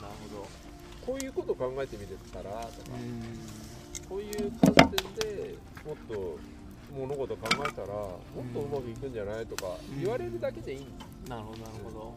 [0.00, 0.48] なるほど。
[1.06, 4.08] こういうこと考えてみてたらとか、うん。
[4.08, 5.54] こういう観点で
[5.86, 6.38] もっと
[6.94, 10.00] 物事考えたらもっとうまくいくんじゃないとかうん。
[10.00, 10.86] 言われるだけでいい。
[11.28, 12.14] なるほどなるほど。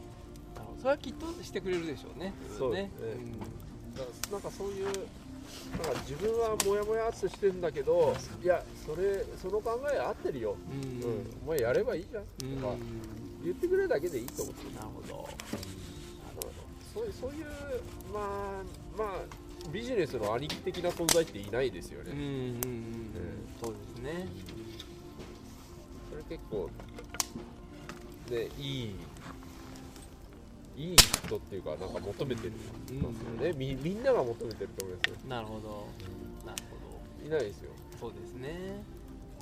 [0.79, 2.33] それはきっとしてくれるでしょうね。
[2.57, 2.89] そうね。
[3.95, 5.05] だからなんかそういうなんか
[6.07, 11.17] 自分はモヤモヤっとしてんだけどいやそれその考え合ってるよ、うんうん。
[11.17, 11.33] うん。
[11.45, 12.23] お前やればいいじゃん。
[12.23, 12.61] うん。
[12.61, 12.73] とか
[13.43, 14.75] 言ってくれるだけでいいと思ってる。
[14.75, 15.29] なるほど。
[16.93, 17.45] そういうそういう
[18.13, 18.63] まあ
[18.97, 23.11] まあビジネスの兄貴的な存在っていないですよね、うんうんうん
[23.61, 24.27] そうですね。
[26.09, 26.69] それ結構
[28.29, 28.95] ねいい
[30.77, 32.53] いい人っていうかなんか求めてる
[32.89, 35.15] うんんですよね、みみんなが求めてると思いますよ。
[35.29, 35.87] なるほど。
[36.45, 36.81] なるほ
[37.25, 37.71] いないですよ。
[37.93, 38.83] どそうですね。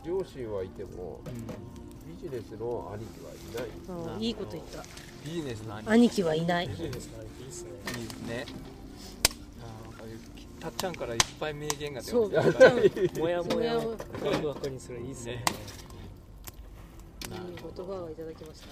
[0.06, 1.34] 両親はいてもうん。
[1.48, 1.89] ビ
[2.22, 4.16] ジネスの兄貴はいない。
[4.16, 4.84] うんいいこと言った。
[5.26, 6.66] ビジネスの兄兄貴はいない。
[6.66, 7.70] いいですねいいですね。
[8.00, 8.46] いいですね
[9.62, 10.06] あーなんか
[10.60, 13.20] たっちゃんからいっぱい名言が出そうたっちゃん。
[13.20, 13.98] もやもやをもワ
[14.40, 15.40] クワクにするいいですねね
[17.50, 18.68] いい言葉をいただきました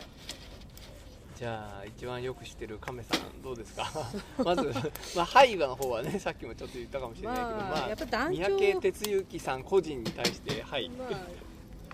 [1.37, 3.87] じゃあ一番よく知ってる亀さんどうですか
[4.43, 4.73] まず、
[5.15, 11.09] まあ、ハイバの方はねさっきもちょっと言ったかもしれないけど、まあまあやっぱ団三長宅哲之さん個人に対してはい、まあ、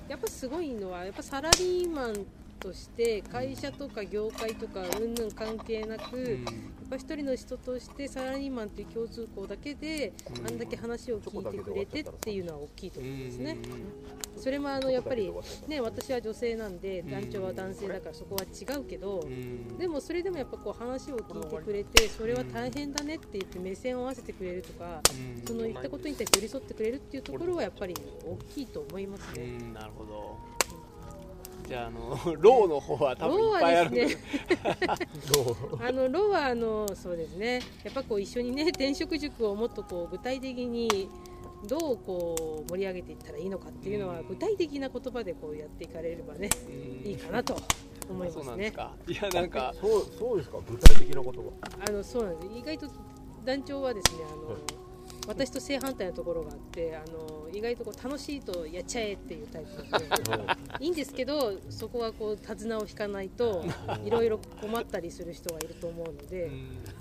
[0.08, 2.26] やっぱすごいのはやっぱサラリーマン
[2.60, 6.43] として会社とか業界とかうんぬん関係なく、うん。
[6.43, 10.47] やっぱ一人の人としてサラリーマンという共通項だけで、うん。
[10.47, 13.54] あんだけ話を聞いてくれてっていうのは大きいとう思うんですね。
[13.54, 13.58] ん。
[14.38, 15.32] それもあのやっぱり
[15.68, 19.26] ね私は女性なんで団長は男性だからそこは違うけどう。
[19.28, 19.78] ん。
[19.78, 25.43] でもそれでもやっぱこう話を聞いてくれてそれは大変だねって言って目線を合わせてくれるとかうん。
[25.45, 27.95] その言ったことに対して寄り添ってくれるっていうところはやっぱり
[28.26, 29.45] 大きいと思いますうね。
[29.45, 29.74] ん。
[29.74, 30.38] なるほど
[31.68, 33.91] じゃああのローの方は多分いっぱいある。
[33.91, 34.18] んローはでです
[35.88, 37.61] あのロはあのそうですね。
[37.84, 41.09] やっぱこう一緒にね転職塾をもっとこう具体的に
[41.68, 47.07] どうこう盛り上げていったらいいのかっていうのはうん具体的な言葉でこうやっていかれればねうん。
[47.09, 47.55] いいかなと
[48.09, 48.45] 思いますね。
[48.45, 48.91] なんですか。
[49.07, 49.74] いやなんか。
[49.80, 50.57] そうそうですか？
[50.70, 51.39] 具体的な言葉。
[51.88, 52.53] あのそうなんです。
[52.57, 52.88] 意外と
[53.45, 54.82] 団長はですねあの、はい
[55.28, 60.53] 私と正反対のところがあってあの意外とこう楽しいとやっちゃえっていうタイプなので。
[60.80, 63.63] いいんですけどそこはこう手綱を引かないと
[64.03, 66.49] いろいろ困ったりする人がいると思うので、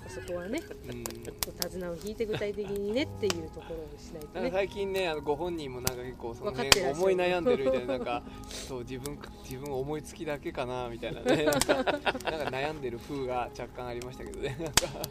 [0.07, 1.03] そこはねうん。
[1.03, 4.51] 手綱を引いて具体的にねっていうところをしないとね。
[4.51, 6.95] 最近ねあのご本人もなんか結構その分かってらっしゃる。
[6.95, 11.45] 辺思い悩んでるみたいななんかそう自分自分思いつきだけかなみたいなね。
[11.45, 12.09] なんかなんか
[12.51, 15.09] 悩んでる風が若干ありましたけどねなんか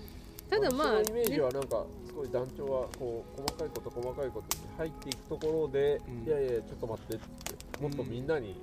[0.50, 6.28] ただまあ、そのイメージねはなんかすごい団長はこう細かいこと細かいことに入っていくところで、うん。
[6.28, 8.60] いやいやちょっと待ってってもっとみんなに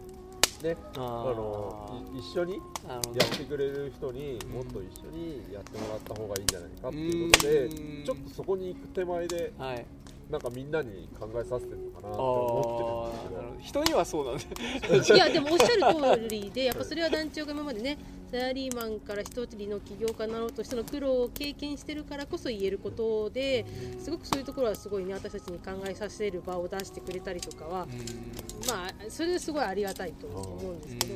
[0.61, 2.55] ね、あのい一緒に
[2.85, 8.03] やってくれる人にもっと一緒にやってもらった方がいいんじゃないかっていうことでうん。
[8.05, 9.85] ちょっとそこに行く手前ではい。
[10.29, 13.57] なんかみんなに考えさせてるのかなあって思ってるんーなるほど。
[13.57, 17.97] です人にはそうなんでいやでもおっしゃる通りでやっぱそれは団長が今までね
[18.31, 23.65] サラリーマンから一人の起業家になろうとしての苦労を経験してるからこそ言えることで
[23.99, 27.87] すごくそういうところはすごいね私たちに考えさせる場を出してくれたりとかは
[28.67, 31.13] まあそれですごいありがたいと思うんですけど、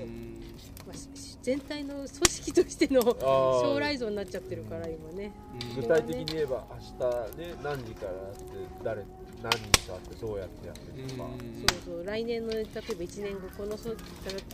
[0.88, 5.32] まあ、し全体の組織としての将来像になっちゃってるから今ね。
[5.76, 8.44] 具体的に言えば明日ね何時からやって
[8.84, 9.04] 誰
[9.44, 11.30] 何人と会ってどうやってやってるとか、
[11.68, 13.96] そうそう来年の例えば1年後このそ例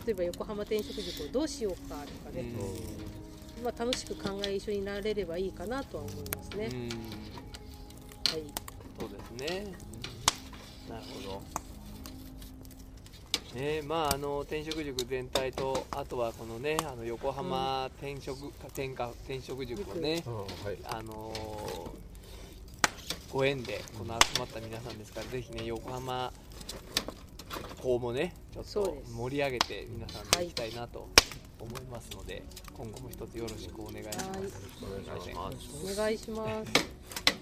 [0.08, 2.44] えば横浜転職塾をどうしようかとかね、
[3.62, 6.88] まあ、楽しく考え一緒になれればいいかなとは思いますね、うん。
[6.88, 8.42] はい。
[8.98, 9.72] そうですね。
[10.88, 11.42] なるほど。
[13.60, 20.22] ねまあ、あの転職塾全体とあとはこのねあの横浜転職、転科転職塾をね、
[20.64, 22.09] はいあのー
[23.32, 26.32] ご縁でこの集まった皆さんですから、ぜひね横浜
[27.80, 31.08] 校もねちょっと盛り上げて皆さんでいきたいなと
[31.60, 32.42] 思いますので、
[32.76, 34.20] 今後も一つよろしくお願いします。
[34.20, 34.42] はい。
[35.04, 35.92] お願いします。
[35.92, 37.39] お願いします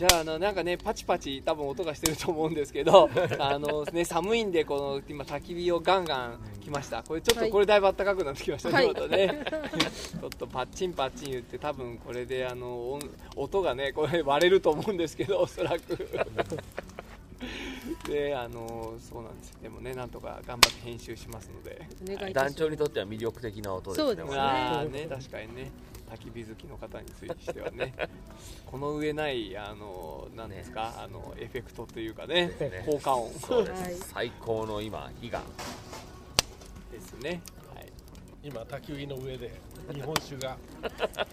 [0.00, 7.02] じゃああのなんかねパチパチ多分音がしてると思うんですけど あのね寒いんでこの今焚き火をガンガン来ました。
[7.02, 7.50] これちょっとはい。
[7.50, 8.88] これだいぶ暖かくなってきましたね、はい。
[8.88, 9.44] またね。
[10.18, 15.98] ちょっとパッチンパッチン言って多分これであの音音がねこれ割れると思うんですけどおそらく。
[18.08, 19.58] であのそうなんです。
[19.62, 21.86] でもねなんとか頑張って編集しますので。
[22.04, 22.54] お願いいたします。
[22.54, 24.36] 団長にとっては魅力的な音ですねそうですね。
[25.02, 25.70] ね確かにね
[26.10, 27.94] 焚き火好きの方についしてはね
[28.66, 32.82] この上ないあのなんですか、あのエフェクトというかねね。
[32.86, 33.32] 効果音。
[33.34, 33.94] そうです、はい。
[33.94, 35.42] 最高の今火が。
[36.90, 37.40] ですね、
[37.74, 37.92] はい、
[38.42, 39.52] 今焚き火の上で
[39.92, 40.56] 日本酒が。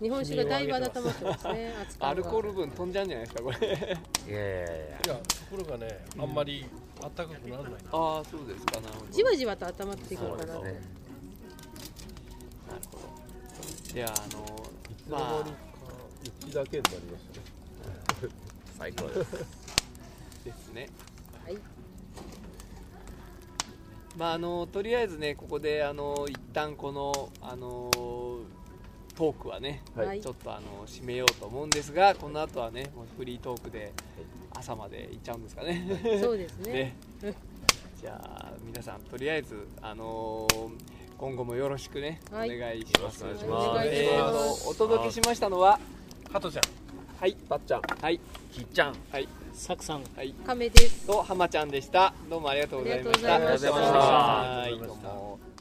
[0.00, 3.58] 日本酒がだいぶ温まってますね アルコール分飛んじゃうんじゃないですかこれ。
[3.58, 4.76] いやいやいや。
[4.76, 6.66] いやところがねあんまり
[7.00, 10.60] 暖かくならないああそうですかなじわじわと温まっていくのかなね。
[10.62, 10.80] なる
[12.90, 13.23] ほど
[13.94, 14.34] じゃああ。
[14.34, 14.44] の
[14.90, 15.58] いつの間にか
[16.24, 17.24] 雪だけになりまし
[18.18, 18.32] たね。
[18.76, 19.30] 最高です。
[20.44, 20.88] ですね
[21.44, 21.58] はい。
[24.16, 27.88] まああのとりあえずねここであの一旦このあの
[29.14, 30.20] トークはね、はい。
[30.20, 33.92] ちょっとあの締めようと思うんですがこの後はねもうフリートークで
[34.50, 36.18] 朝まで行っちゃうんですかね。
[36.20, 36.96] そうですね。
[37.22, 37.34] ね。
[38.00, 40.48] じゃあ皆さんとりあえずあの
[41.18, 42.56] 今後もよろしくね、はい。
[42.56, 43.24] お願いします。
[43.24, 44.68] お願いしえます。
[44.68, 45.78] ーとお届けしましたのは
[46.32, 46.64] 加藤ちゃん。
[47.20, 47.82] はいたっちゃん。
[48.00, 48.20] はい。
[48.52, 48.94] きっちゃん。
[49.10, 49.28] はい。
[49.52, 50.02] サクさん。
[50.16, 50.34] はい。
[50.46, 51.06] 亀です。
[51.06, 52.12] と浜ちゃんでした。
[52.28, 53.34] どうもありがとうございました。
[53.34, 53.68] ありがとうござ
[54.68, 55.02] いまし
[55.48, 55.53] た